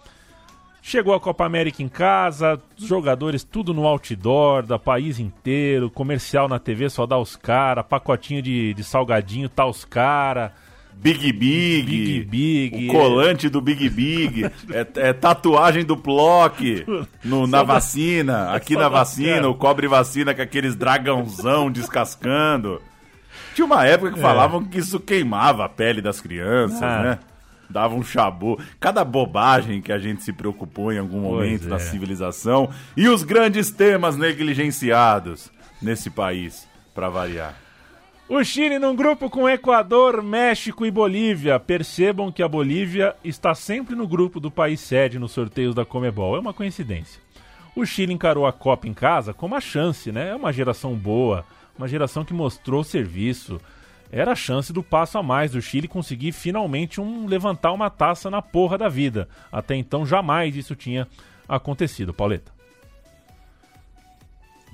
[0.84, 6.58] Chegou a Copa América em casa, jogadores tudo no outdoor, da país inteiro, comercial na
[6.58, 10.54] TV só dá os cara, pacotinho de, de salgadinho tá os cara.
[10.94, 16.86] Big Big, Big Big, o colante do Big Big, é, é tatuagem do Plock
[17.24, 22.82] no, na vacina, aqui na vacina, o cobre vacina com aqueles dragãozão descascando.
[23.54, 24.22] Tinha uma época que É.
[24.22, 27.02] falavam que isso queimava a pele das crianças, Ah.
[27.04, 27.20] né?
[27.70, 28.60] Dava um chabu.
[28.80, 31.80] Cada bobagem que a gente se preocupou em algum momento Pois da é.
[31.80, 37.56] civilização e os grandes temas negligenciados nesse país, pra variar.
[38.28, 41.60] O Chile num grupo com Equador, México e Bolívia.
[41.60, 46.38] Percebam que a Bolívia está sempre no grupo do país sede nos sorteios da Comebol.
[46.38, 47.22] É uma coincidência.
[47.76, 50.30] O Chile encarou a Copa em casa com uma chance, né?
[50.30, 51.44] É uma geração boa,
[51.82, 53.60] uma geração que mostrou serviço.
[54.12, 58.30] Era a chance do passo a mais do Chile conseguir finalmente um levantar uma taça
[58.30, 59.28] na porra da vida.
[59.52, 61.08] Até então jamais isso tinha
[61.50, 62.52] acontecido, Pauleta.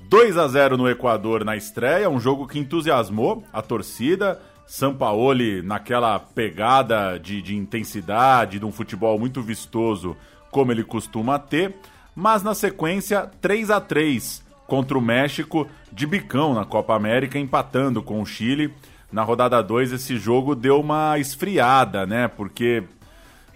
[0.00, 4.40] 2 a 0 no Equador na estreia, um jogo que entusiasmou a torcida.
[4.66, 10.14] Sampaoli naquela pegada de, de intensidade, de um futebol muito vistoso,
[10.50, 11.74] como ele costuma ter.
[12.14, 18.02] Mas na sequência, 3 a 3 contra o México, de bicão na Copa América, empatando
[18.02, 18.72] com o Chile.
[19.10, 22.28] Na rodada 2, esse jogo deu uma esfriada, né?
[22.28, 22.84] Porque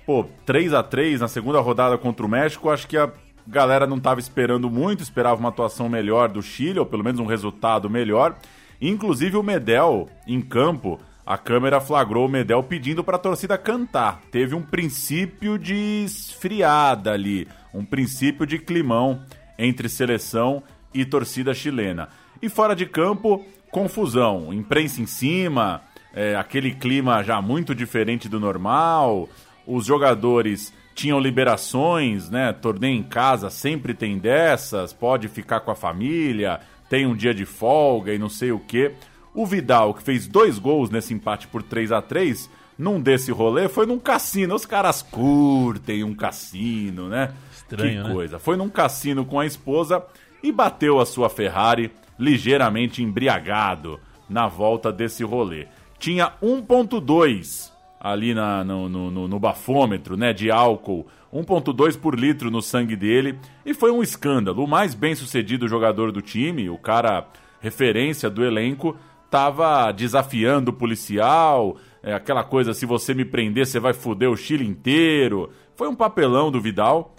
[0.07, 3.13] pô, 3 a 3 na segunda rodada contra o México, acho que a
[3.47, 7.27] galera não estava esperando muito, esperava uma atuação melhor do Chile, ou pelo menos um
[7.27, 8.35] resultado melhor.
[8.81, 14.23] Inclusive o Medel, em campo, a câmera flagrou o Medel pedindo para a torcida cantar.
[14.31, 19.21] Teve um princípio de esfriada ali, um princípio de climão
[19.59, 20.63] entre seleção
[20.95, 22.09] e torcida chilena.
[22.41, 25.83] E fora de campo, confusão, imprensa em cima,
[26.13, 29.29] é, aquele clima já muito diferente do normal,
[29.67, 32.53] os jogadores tinham liberações, né?
[32.53, 37.47] Torneio em casa sempre tem dessas, pode ficar com a família, tem um dia de
[37.47, 38.93] folga e não sei o quê.
[39.35, 43.69] O Vidal, que fez dois gols nesse empate por 3 a 3 num desse rolê,
[43.69, 44.55] foi num cassino.
[44.55, 47.33] Os caras curtem um cassino, né?
[47.53, 48.15] Estranho, que né?
[48.15, 48.39] coisa.
[48.39, 50.05] Foi num cassino com a esposa
[50.43, 55.67] e bateu a sua Ferrari ligeiramente embriagado na volta desse rolê.
[55.99, 57.71] Tinha 1.2
[58.01, 63.39] ali na, no, no, no- bafômetro, né, de álcool, 1.2 por litro no sangue dele,
[63.65, 64.65] e foi um escândalo.
[64.65, 67.29] O mais bem sucedido jogador do time, o cara
[67.61, 68.97] referência do elenco,
[69.31, 74.37] tava desafiando o policial, é, aquela coisa, se você me prender, você vai foder o
[74.37, 75.51] Chile inteiro.
[75.77, 77.15] Foi um papelão do Vidal,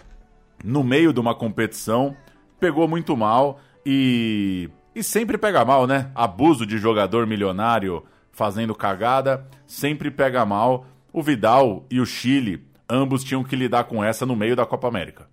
[0.62, 2.14] no meio de uma competição,
[2.64, 4.70] pegou muito mal e.
[4.94, 6.10] E sempre pega mal, né?
[6.14, 10.86] Abuso de jogador milionário fazendo cagada, sempre pega mal.
[11.12, 14.86] O Vidal e o Chile, ambos tinham que lidar com essa no meio da Copa
[14.86, 15.28] América.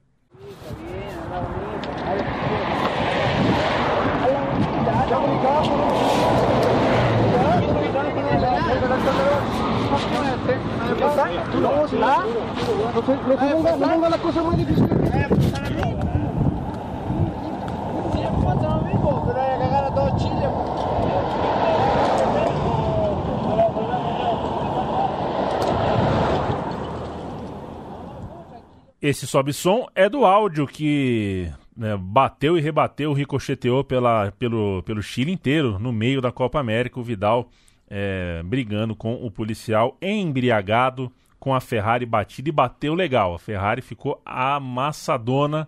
[29.02, 35.02] Esse sobe som é do áudio que né, bateu e rebateu, ricocheteou pela, pelo, pelo
[35.02, 36.99] Chile inteiro no meio da Copa América.
[36.99, 37.49] O Vidal
[37.89, 43.34] é, brigando com o policial embriagado com a Ferrari batida e bateu legal.
[43.34, 45.68] A Ferrari ficou amassadona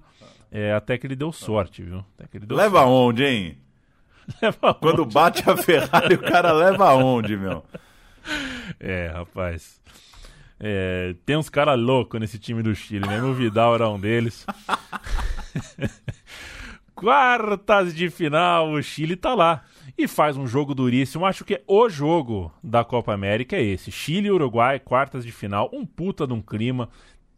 [0.56, 2.06] é, até que ele deu sorte, viu?
[2.32, 2.92] Deu leva sorte.
[2.92, 3.58] onde, hein?
[4.40, 5.12] leva Quando onde?
[5.12, 7.66] bate a Ferrari, o cara leva onde, meu?
[8.80, 9.82] É, rapaz.
[10.60, 14.46] É, tem uns caras loucos nesse time do Chile, mesmo o Vidal era um deles.
[16.94, 19.64] Quartas de final, o Chile tá lá
[19.98, 21.26] e faz um jogo duríssimo.
[21.26, 25.70] Acho que o jogo da Copa América é esse: Chile e Uruguai, quartas de final,
[25.74, 26.90] um puta de um clima,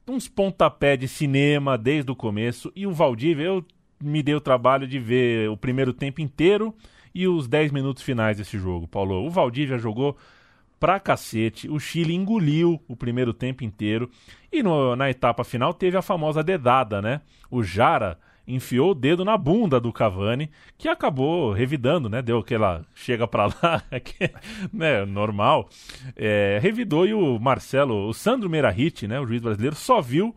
[0.07, 2.71] uns pontapé de cinema desde o começo.
[2.75, 3.65] E o Valdívia, eu
[4.01, 6.75] me dei o trabalho de ver o primeiro tempo inteiro
[7.13, 9.25] e os 10 minutos finais desse jogo, Paulo.
[9.25, 10.17] O Valdívia jogou
[10.79, 11.69] pra cacete.
[11.69, 14.09] O Chile engoliu o primeiro tempo inteiro.
[14.51, 17.21] E no, na etapa final teve a famosa dedada, né?
[17.49, 22.21] O Jara enfiou o dedo na bunda do Cavani, que acabou revidando, né?
[22.21, 24.29] Deu aquela chega pra lá, que,
[24.71, 25.05] né?
[25.05, 25.69] Normal.
[26.15, 29.19] É, revidou e o Marcelo, o Sandro Meirahit, né?
[29.19, 30.35] O juiz brasileiro, só viu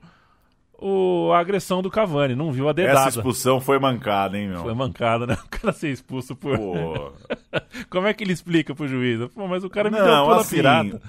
[0.80, 3.08] o, a agressão do Cavani, não viu a dedada.
[3.08, 4.62] Essa expulsão foi mancada, hein, meu?
[4.62, 5.36] Foi mancada, né?
[5.44, 6.56] O cara ser expulso por.
[6.56, 7.12] Pô.
[7.90, 9.28] Como é que ele explica pro juiz?
[9.34, 11.02] Pô, mas o cara me deu Não, pula assim, pirata.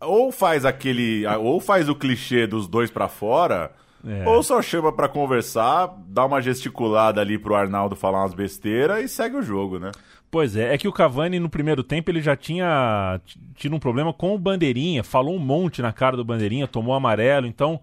[0.00, 3.72] ou faz aquele, ou faz o clichê dos dois pra fora,
[4.04, 4.28] É.
[4.28, 9.08] ou só chama pra conversar, dá uma gesticulada ali pro Arnaldo falar umas besteiras e
[9.08, 9.92] segue o jogo, né?
[10.30, 13.20] Pois é, é que o Cavani no primeiro tempo ele já tinha
[13.54, 17.46] tido um problema com o Bandeirinha, falou um monte na cara do Bandeirinha, tomou amarelo,
[17.46, 17.80] então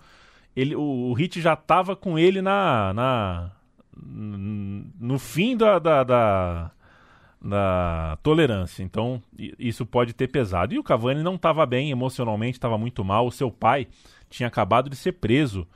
[0.56, 3.52] ele, o, o Hit já tava com ele na, na
[4.02, 6.72] no fim da, da, da,
[7.42, 10.74] da tolerância, então isso pode ter pesado.
[10.74, 13.28] E o Cavani não estava bem emocionalmente, estava muito mal.
[13.28, 13.88] O seu pai
[14.30, 15.68] tinha acabado de ser preso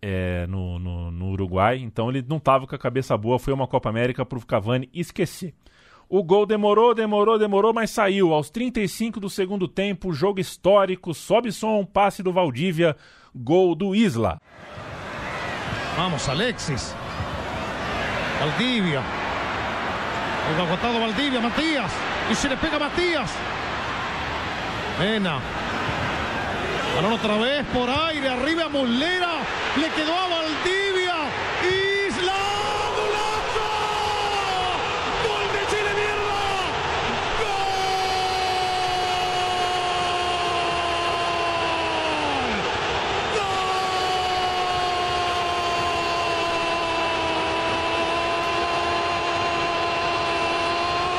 [0.00, 3.38] é, no, no, no Uruguai, então ele não estava com a cabeça boa.
[3.38, 5.54] Foi uma Copa América para o Cavani esquecer.
[6.08, 8.32] O gol demorou, demorou, demorou, mas saiu.
[8.32, 12.96] Aos 35 do segundo tempo, jogo histórico, sobe som, passe do Valdívia,
[13.34, 14.40] gol do Isla.
[15.96, 16.94] Vamos, Alexis.
[18.40, 19.02] Valdivia.
[20.48, 21.92] El agotado Valdivia, Matías.
[22.30, 23.30] Y se le pega a Matías.
[24.98, 25.40] Mena.
[27.00, 29.38] Otra vez por aire, arriba Muslera.
[29.76, 31.14] Le quedó a Valdivia.
[31.62, 32.32] Isla.
[32.96, 33.70] ¡Golazo!
[35.26, 36.42] ¡Gol de Chile, mierda!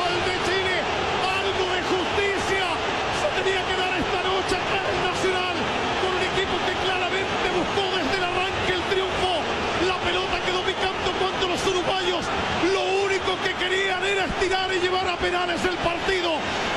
[0.00, 0.76] ¡Gol de Chile!
[1.40, 2.66] ¡Algo de justicia!
[3.20, 5.56] Se tenía que dar esta noche acá en el Nacional
[6.00, 9.32] con un equipo que claramente buscó desde el arranque el triunfo.
[9.86, 12.24] La pelota quedó picando cuando los uruguayos
[12.72, 16.32] lo único que querían era estirar y llevar a penales el partido.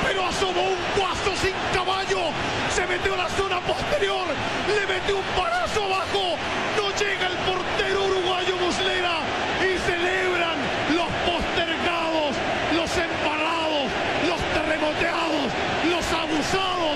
[0.06, 2.30] Pero asomó un guaso sin caballo.
[2.70, 4.26] Se metió a la zona posterior.
[4.68, 6.38] Le metió un balazo abajo.
[6.78, 9.16] No llega el portero uruguayo Muslera.
[9.58, 10.58] Y celebran
[10.94, 12.32] los postergados,
[12.78, 13.86] los embalados,
[14.30, 15.46] los terremoteados,
[15.90, 16.94] los abusados.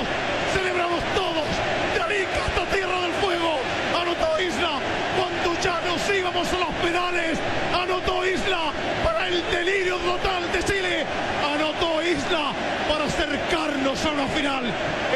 [0.54, 1.48] Celebramos todos.
[1.94, 3.58] De Arica hasta Tierra del Fuego.
[3.98, 4.78] Anotó Isla
[5.18, 7.38] cuando ya nos íbamos a los penales.
[7.74, 8.70] Anotó Isla
[9.04, 11.06] para el delirio total de Chile.
[11.54, 12.52] Anotó Isla
[12.88, 14.64] para acercarnos a una final.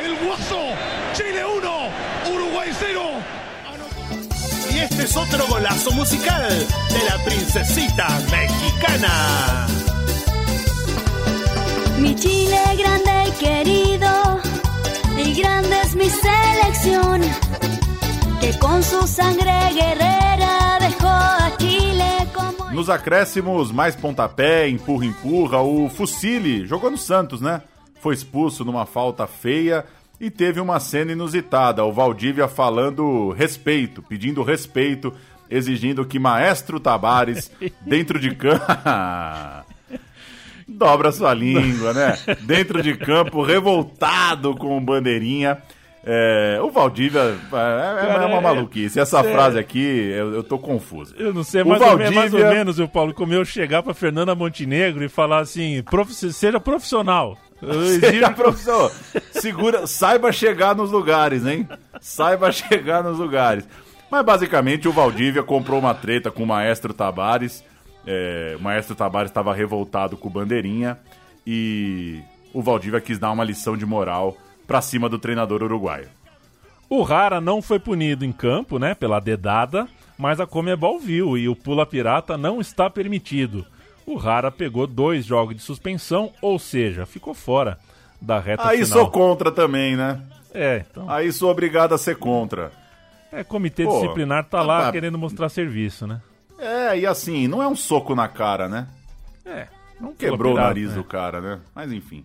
[0.03, 0.61] El Guaso,
[1.15, 3.01] Chile 1, Uruguay 0.
[4.73, 9.67] Y este es otro golazo musical de la princesita mexicana.
[11.99, 14.41] Mi Chile grande y querido,
[15.17, 17.23] y grande es mi selección,
[18.41, 22.71] que con su sangre guerrera dejó a Chile como...
[22.73, 25.61] Nos acréscimos, mais pontapé, empurra, empurra.
[25.63, 27.63] O Fucile jogou no Santos, né?
[28.03, 29.85] Foi expulso numa falta feia
[30.21, 31.85] e teve uma cena inusitada.
[31.85, 35.15] O Valdívia falando respeito, pedindo respeito,
[35.49, 37.49] exigindo que Maestro Tabares,
[37.87, 38.65] dentro de campo.
[40.67, 42.19] dobra sua língua, né?
[42.43, 45.59] Dentro de campo, revoltado com o bandeirinha.
[46.05, 48.99] É, o Valdívia é, é- é Cara, uma é- maluquice.
[48.99, 51.15] Essa é- frase aqui, eu, eu tô confuso.
[51.17, 53.45] Eu não sei, O mais, ou, menos, mais ou Valdívia- menos, o Paulo, como eu
[53.45, 57.39] chegar pra Fernanda Montenegro e falar assim, prof- seja profissional.
[58.01, 58.91] Seja profissional.
[59.31, 61.69] Segura, saiba chegar nos lugares, hein?
[62.01, 63.67] Saiba chegar nos lugares.
[64.11, 67.65] Mas basicamente o Valdívia comprou uma treta com o Maestro Tabares.
[68.07, 70.99] É, o Maestro Tabares estava revoltado com o Bandeirinha
[71.47, 72.21] e
[72.53, 74.37] o Valdívia quis dar uma lição de moral
[74.67, 76.09] pra cima do treinador uruguaio.
[76.91, 79.89] O Rara não foi punido em campo, né, pela dedada,
[80.19, 83.65] mas a Comebol viu e o Pula Pirata não está permitido.
[84.07, 87.79] O Rara pegou dois jogos de suspensão, ou seja, ficou fora
[88.21, 88.99] da reta Aí final.
[89.01, 90.21] sou contra também, né?
[90.55, 91.09] É, então.
[91.11, 92.73] Aí sou obrigado a ser contra.
[93.33, 96.21] É, comitê Pô, disciplinar tá lá tá- querendo mostrar serviço, né?
[96.59, 98.87] É, e assim, não é um soco na cara, né?
[99.45, 99.67] É,
[100.01, 100.95] Não quebrou o pirata, nariz né?
[100.97, 101.61] do cara, né?
[101.75, 102.25] Mas enfim.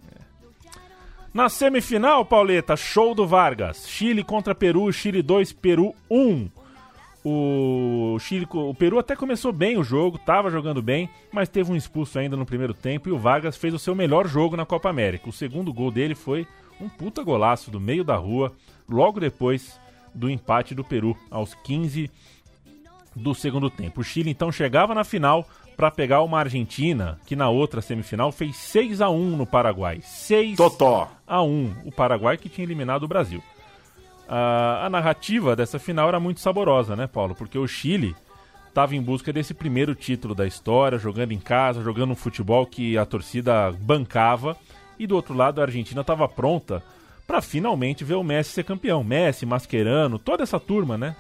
[1.34, 3.88] Na semifinal, Pauleta, show do Vargas.
[3.88, 6.49] Chile contra Peru, Chile 2, Peru 1.
[7.30, 11.75] O Chile, o Peru até começou bem o jogo, tava jogando bem, mas teve um
[11.75, 14.89] expulso ainda no primeiro tempo e o Vargas fez o seu melhor jogo na Copa
[14.89, 15.28] América.
[15.28, 16.47] O segundo gol dele foi
[16.80, 18.53] um puta golaço do meio da rua,
[18.88, 19.78] logo depois
[20.15, 22.09] do empate do Peru, aos 15
[23.13, 23.99] do segundo tempo.
[23.99, 28.55] O Chile então chegava na final para pegar uma Argentina, que na outra semifinal fez
[28.55, 29.99] 6 a 1 no Paraguai.
[30.01, 31.09] 6 Totó.
[31.28, 33.43] a 1, o Paraguai que tinha eliminado o Brasil.
[34.28, 37.34] A, a narrativa dessa final era muito saborosa, né, Paulo?
[37.34, 38.15] Porque o Chile
[38.67, 42.97] estava em busca desse primeiro título da história, jogando em casa, jogando um futebol que
[42.97, 44.55] a torcida bancava,
[44.99, 46.84] e do outro lado a Argentina estava pronta
[47.25, 49.03] para finalmente ver o Messi ser campeão.
[49.03, 51.15] Messi, Mascherano, toda essa turma, né?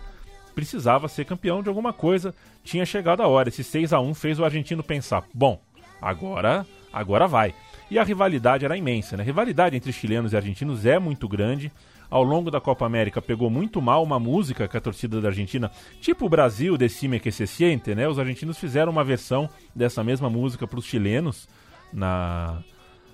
[0.55, 2.33] Precisava ser campeão de alguma coisa,
[2.63, 3.49] tinha chegado a hora.
[3.49, 5.61] Esse 6 a 1 fez o argentino pensar: bom,
[6.01, 7.53] agora, agora vai.
[7.91, 9.23] E a rivalidade era imensa, né?
[9.23, 11.71] A rivalidade entre chilenos e argentinos é muito grande.
[12.09, 15.71] Ao longo da Copa América pegou muito mal uma música que a torcida da Argentina,
[15.99, 18.07] tipo o Brasil, Decime que se siente, né?
[18.07, 21.47] Os argentinos fizeram uma versão dessa mesma música para os chilenos
[21.91, 22.61] na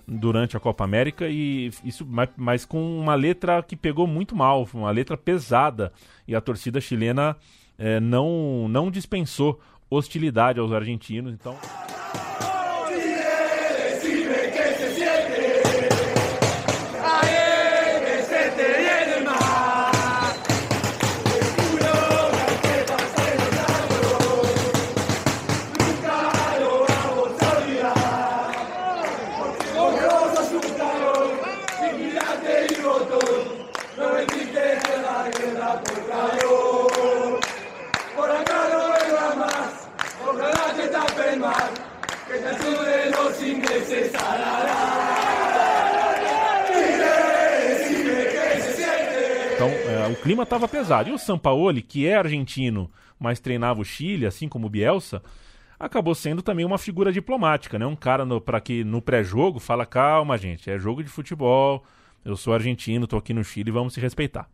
[0.06, 4.68] durante a Copa América e isso mas, mas com uma letra que pegou muito mal,
[4.74, 5.94] uma letra pesada
[6.28, 7.38] e a torcida chilena
[7.78, 11.58] eh, não não dispensou hostilidade aos argentinos, então
[50.54, 51.10] estava pesado.
[51.10, 52.90] E o Sampaoli, que é argentino,
[53.20, 55.22] mas treinava o Chile, assim como o Bielsa,
[55.80, 57.86] acabou sendo também uma figura diplomática, né?
[57.86, 61.84] Um cara para que no pré-jogo fala: calma, gente, é jogo de futebol,
[62.24, 64.50] eu sou argentino, tô aqui no Chile, vamos se respeitar.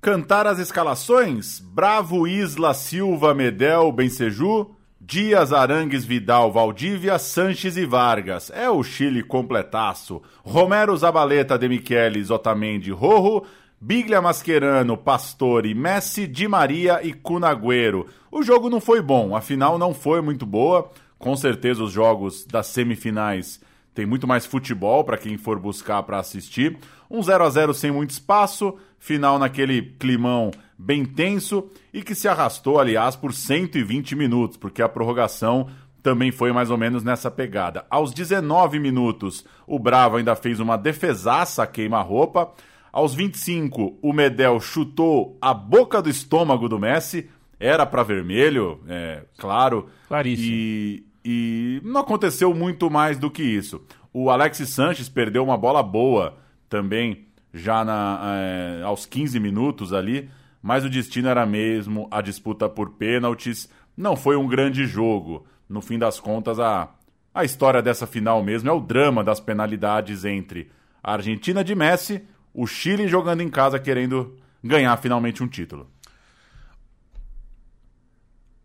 [0.00, 4.74] Cantar as escalações: Bravo, Isla, Silva, Medel, Benceju,
[5.04, 8.52] Dias, Arangues, Vidal, Valdívia, Sanches e Vargas.
[8.54, 10.22] É o Chile completaço.
[10.44, 13.42] Romero, Zabaleta, De Michelis, Otamendi, Rojo,
[13.80, 18.06] Biglia, Mascherano, Pastore, Messi, Di Maria e Cunagüero.
[18.30, 20.88] O jogo não foi bom, a final não foi muito boa.
[21.18, 23.60] Com certeza os jogos das semifinais
[23.92, 26.78] tem muito mais futebol para quem for buscar para assistir.
[27.10, 30.52] Um 0 a 0 sem muito espaço, final naquele climão
[30.82, 35.68] bem tenso e que se arrastou, aliás, por 120 minutos, porque a prorrogação
[36.02, 37.86] também foi mais ou menos nessa pegada.
[37.88, 42.52] Aos 19 minutos, o Bravo ainda fez uma defesaça queima-roupa.
[42.92, 47.30] Aos 25, o Medel chutou a boca do estômago do Messi.
[47.58, 49.86] Era para vermelho, é claro.
[50.08, 50.48] Claríssimo.
[50.50, 53.80] E, e não aconteceu muito mais do que isso.
[54.12, 56.36] O Alexis Sanches perdeu uma bola boa
[56.68, 60.28] também, já na, é, aos 15 minutos ali,
[60.62, 63.68] mas o destino era mesmo a disputa por pênaltis.
[63.96, 65.44] Não foi um grande jogo.
[65.68, 66.88] No fim das contas, a,
[67.34, 70.70] a história dessa final mesmo é o drama das penalidades entre
[71.02, 72.22] a Argentina de Messi,
[72.54, 75.90] o Chile jogando em casa querendo ganhar finalmente um título.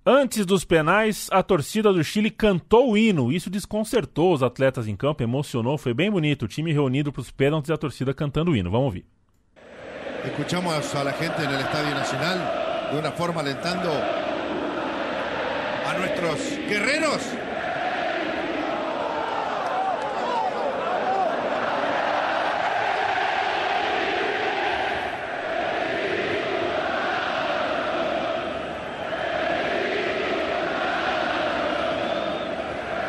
[0.06, 3.30] Antes dos penais, a torcida do Chile cantou o hino.
[3.30, 6.44] Isso desconcertou os atletas em campo, emocionou, foi bem bonito.
[6.44, 8.72] O time reunido para os pênaltis e a torcida cantando o hino.
[8.72, 9.17] Vamos ouvir.
[10.28, 13.90] Escuchamos a la gente en el Estadio Nacional de una forma alentando
[15.88, 17.22] a nuestros guerreros.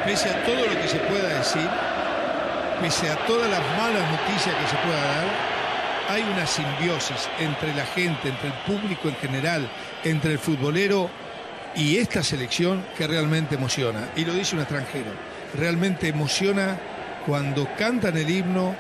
[0.05, 1.69] pese a todo lo que se pueda decir,
[2.81, 5.58] pese a todas las malas noticias que se pueda dar,
[6.09, 9.69] hay una simbiosis entre la gente, entre el público en general,
[10.05, 11.11] entre el futbolero
[11.77, 14.09] y esta selección que realmente emociona.
[14.17, 15.11] Y lo dice un extranjero,
[15.57, 16.79] realmente emociona
[17.27, 18.75] cuando cantan el himno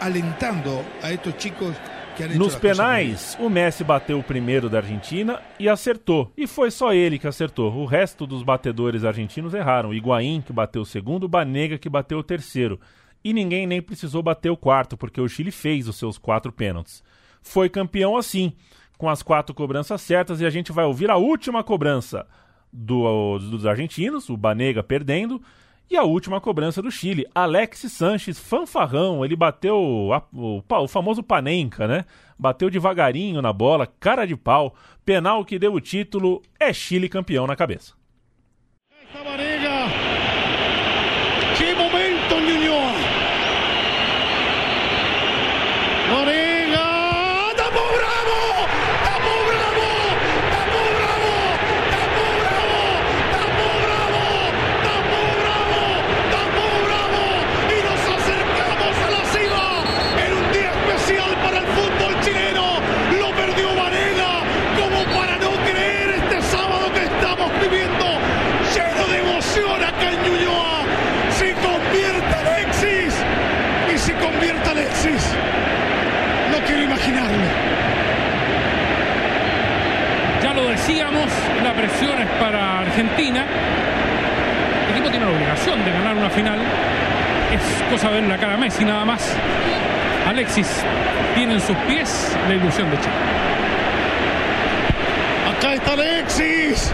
[0.00, 1.74] alentando a estos chicos
[2.16, 6.30] que han hecho Nos penais, o Messi bateu o primeiro da Argentina e acertou.
[6.36, 7.74] E foi só ele que acertou.
[7.74, 9.92] O resto dos batedores argentinos erraram.
[9.92, 12.78] Higuaín, que bateu o segundo, Banega, que bateu o terceiro.
[13.24, 17.02] E ninguém nem precisou bater o quarto, porque o Chile fez os seus quatro pênaltis.
[17.40, 18.52] Foi campeão assim,
[18.98, 22.26] com as quatro cobranças certas, e a gente vai ouvir a última cobrança
[22.72, 25.40] do- dos argentinos, o Banega perdendo,
[25.90, 31.22] e a última cobrança do Chile, Alex Sanches, fanfarrão, ele bateu a- o, o famoso
[31.22, 32.04] Panenka, né?
[32.38, 37.46] Bateu devagarinho na bola, cara de pau, penal que deu o título, é Chile campeão
[37.46, 37.94] na cabeça.
[39.12, 39.53] Vanega.
[85.82, 86.58] De ganar una final.
[87.52, 89.34] Es cosa de ver la cara a Messi nada más.
[90.26, 90.68] Alexis
[91.34, 93.12] tiene en sus pies la ilusión de Chile.
[95.56, 96.92] Acá está Alexis.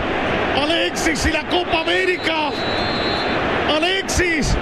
[0.57, 2.51] Alexis y la Copa América.
[3.77, 4.57] Alexis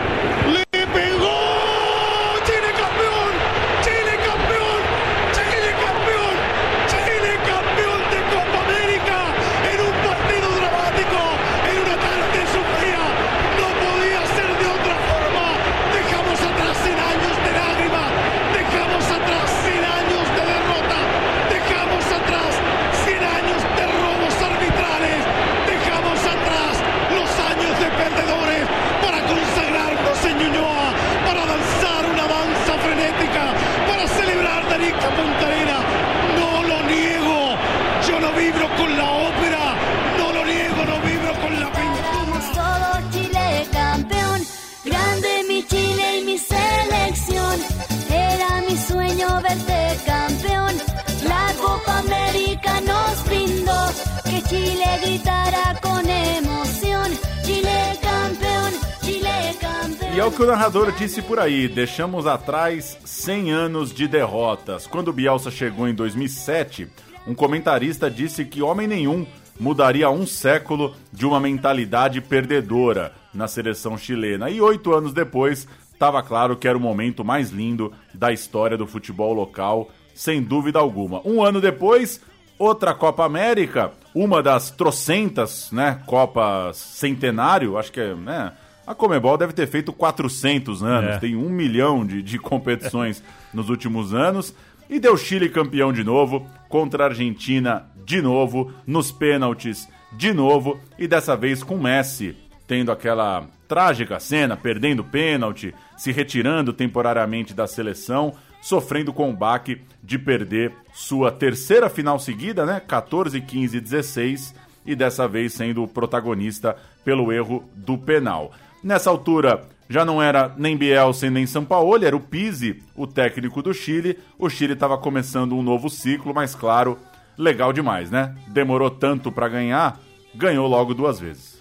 [60.28, 64.86] o que o narrador disse por aí: deixamos atrás 100 anos de derrotas.
[64.86, 66.86] Quando Bielsa chegou em 2007,
[67.26, 69.26] um comentarista disse que homem nenhum
[69.59, 74.50] mudaria um século de uma mentalidade perdedora na seleção chilena.
[74.50, 78.86] E oito anos depois, estava claro que era o momento mais lindo da história do
[78.86, 81.26] futebol local, sem dúvida alguma.
[81.26, 82.20] Um ano depois,
[82.59, 88.52] outra Copa América, uma das trocentas, né, Copas Centenário, acho que é, né,
[88.90, 91.19] a Comebol deve ter feito 400 anos, É.
[91.19, 94.55] tem um milhão de, de competições nos últimos anos.
[94.89, 100.81] E deu Chile campeão de novo, contra a Argentina de novo, nos pênaltis de novo,
[100.98, 102.35] e dessa vez com Messi
[102.66, 109.81] tendo aquela trágica cena, perdendo pênalti, se retirando temporariamente da seleção, sofrendo com o baque
[110.02, 112.78] de perder sua terceira final seguida, né?
[112.86, 114.55] 14, 15 e 16,
[114.85, 118.52] e dessa vez sendo o protagonista pelo erro do penal.
[118.82, 123.72] Nessa altura, já não era nem Bielsa nem Sampaoli, era o Pizzi, o técnico do
[123.72, 124.18] Chile.
[124.38, 126.98] O Chile estava começando um novo ciclo, mas claro,
[127.36, 128.34] legal demais, né?
[128.46, 129.98] Demorou tanto para ganhar,
[130.34, 131.59] ganhou logo duas vezes.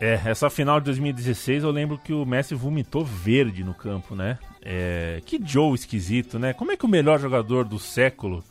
[0.00, 4.38] É, essa final de 2016 eu lembro que o Messi vomitou verde no campo, né?
[4.62, 6.54] É, que Joe esquisito, né?
[6.54, 8.42] Como é que o melhor jogador do século,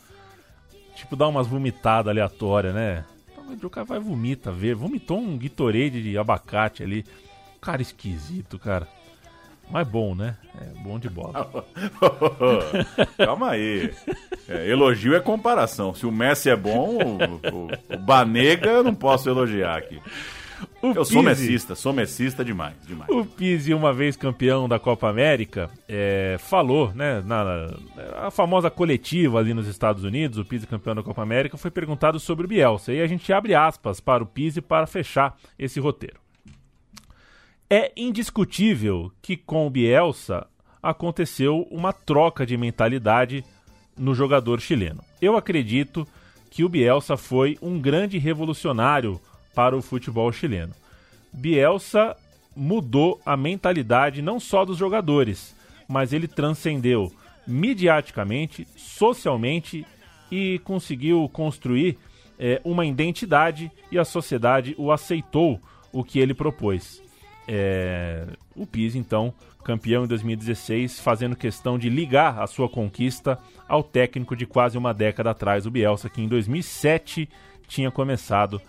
[0.94, 3.04] tipo, dá umas vomitadas aleatórias, né?
[3.50, 4.80] Então, O cara vai vomita verde.
[4.80, 7.04] Vomitou um Gatorade de abacate ali.
[7.60, 8.86] Cara esquisito, cara.
[9.70, 10.36] Mas bom, né?
[10.60, 11.64] É bom de bola.
[13.16, 13.92] Calma aí.
[14.48, 15.94] É, elogio é comparação.
[15.94, 17.24] Se o Messi é bom, o,
[17.54, 20.00] o, o Banega eu não posso elogiar aqui.
[20.82, 23.08] eu sou Pizzi- messista, sou messista demais, demais.
[23.10, 27.74] O Pizzi, uma vez campeão da Copa América, é, falou, né, na, na-
[28.26, 32.18] a famosa coletiva ali nos Estados Unidos, o Pizzi campeão da Copa América, foi perguntado
[32.18, 32.92] sobre o Bielsa.
[32.92, 36.18] E a gente abre aspas para o Pizzi para fechar esse roteiro.
[37.72, 40.44] É indiscutível que com o Bielsa
[40.82, 43.44] aconteceu uma troca de mentalidade
[43.96, 45.04] no jogador chileno.
[45.22, 46.04] Eu acredito
[46.50, 49.20] que o Bielsa foi um grande revolucionário
[49.54, 50.74] para o futebol chileno.
[51.32, 52.16] Bielsa
[52.56, 55.54] mudou a mentalidade não só dos jogadores,
[55.86, 57.12] mas ele transcendeu
[57.46, 59.86] midiaticamente, socialmente
[60.28, 61.96] e conseguiu construir
[62.36, 65.60] é, uma identidade e a sociedade o aceitou
[65.92, 67.00] o que ele propôs.
[67.52, 73.36] É, o Pisa, então, campeão em 2016, fazendo questão de ligar a sua conquista
[73.68, 77.28] ao técnico de quase uma década atrás, o Bielsa, que em 2007
[77.66, 78.62] tinha começado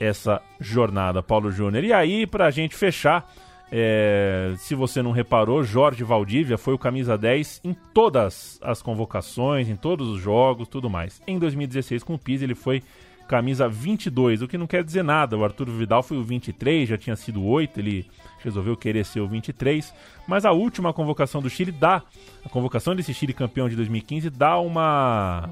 [0.00, 1.84] essa jornada, Paulo Júnior.
[1.84, 3.32] E aí, para a gente fechar,
[3.70, 9.68] é, se você não reparou, Jorge Valdívia foi o camisa 10 em todas as convocações,
[9.68, 11.22] em todos os jogos, tudo mais.
[11.28, 12.82] Em 2016, com o Pisa, ele foi
[13.26, 15.36] camisa 22, o que não quer dizer nada.
[15.36, 18.06] O Arthur Vidal foi o 23, já tinha sido 8, ele
[18.42, 19.92] resolveu querer ser o 23.
[20.26, 22.02] Mas a última convocação do Chile dá,
[22.44, 25.50] a convocação desse Chile campeão de 2015 dá uma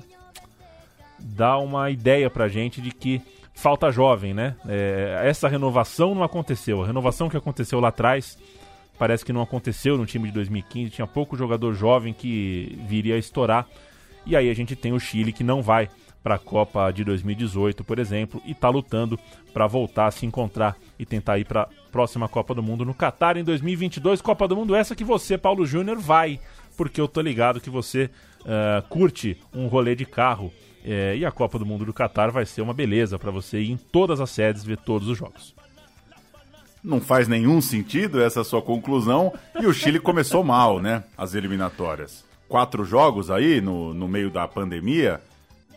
[1.18, 3.20] dá uma ideia pra gente de que
[3.54, 4.56] falta jovem, né?
[4.66, 6.82] É, essa renovação não aconteceu.
[6.82, 8.38] A renovação que aconteceu lá atrás
[8.98, 10.90] parece que não aconteceu no time de 2015.
[10.90, 13.66] Tinha pouco jogador jovem que viria a estourar.
[14.26, 15.88] E aí a gente tem o Chile que não vai
[16.24, 19.18] para a Copa de 2018, por exemplo, e está lutando
[19.52, 22.94] para voltar a se encontrar e tentar ir para a próxima Copa do Mundo no
[22.94, 24.22] Catar em 2022.
[24.22, 26.40] Copa do Mundo essa que você, Paulo Júnior, vai,
[26.78, 28.10] porque eu tô ligado que você
[28.40, 30.50] uh, curte um rolê de carro
[30.82, 33.70] é, e a Copa do Mundo do Catar vai ser uma beleza para você ir
[33.70, 35.54] em todas as sedes ver todos os jogos.
[36.82, 39.32] Não faz nenhum sentido essa sua conclusão.
[39.58, 41.04] E o Chile começou mal, né?
[41.16, 42.24] As eliminatórias.
[42.46, 45.22] Quatro jogos aí no, no meio da pandemia.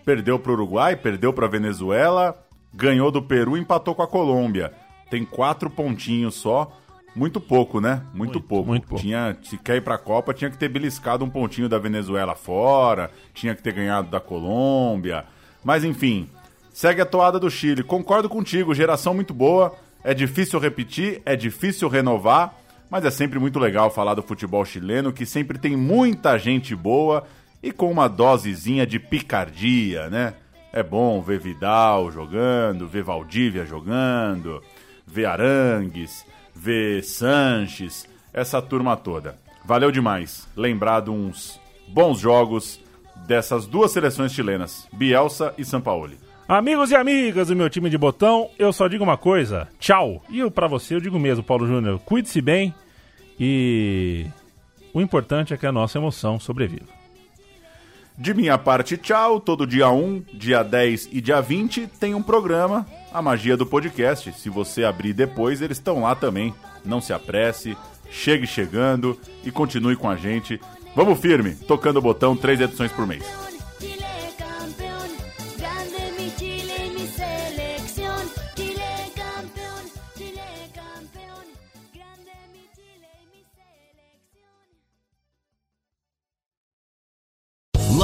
[0.08, 2.34] Perdeu para o Uruguai, perdeu para a Venezuela,
[2.74, 4.72] ganhou do Peru e empatou com a Colômbia.
[5.10, 6.72] Tem quatro pontinhos só.
[7.14, 8.04] Muito pouco, né?
[8.14, 8.70] Muito, muito pouco.
[8.70, 9.04] Muito pouco.
[9.04, 13.12] Tinha, se quer ir pra Copa, tinha que ter beliscado um pontinho da Venezuela fora,
[13.34, 15.26] tinha que ter ganhado da Colômbia.
[15.62, 16.30] Mas enfim,
[16.72, 17.84] segue a toada do Chile.
[17.84, 19.76] Concordo contigo, geração muito boa.
[20.06, 22.56] É difícil repetir, é difícil renovar,
[22.90, 27.28] mas é sempre muito legal falar do futebol chileno, que sempre tem muita gente boa
[27.62, 30.34] e com uma dosezinha de picardia, né?
[30.72, 34.62] É bom ver Vidal jogando, ver Valdívia jogando,
[35.06, 36.26] ver Arangues
[36.58, 39.36] ver Sanches, essa turma toda.
[39.64, 42.82] Valeu demais lembrar de uns bons jogos
[43.28, 46.18] dessas duas seleções chilenas, Bielsa e Sampaoli.
[46.48, 50.24] Amigos e amigas do meu time de botão, eu só digo uma coisa, tchau.
[50.30, 52.74] E eu para você eu digo mesmo, Paulo Júnior, cuide-se bem
[53.40, 54.26] e
[54.94, 56.97] o importante é que a nossa emoção sobreviva.
[58.18, 59.40] De minha parte, tchau.
[59.40, 64.32] Todo dia 1, dia 10 e dia 20 tem um programa a magia do podcast.
[64.34, 66.54] Se você abrir depois, eles estão lá também.
[66.84, 67.78] Não se apresse,
[68.10, 70.60] chegue chegando e continue com a gente.
[70.96, 73.47] Vamos firme, tocando o botão, três edições por mês.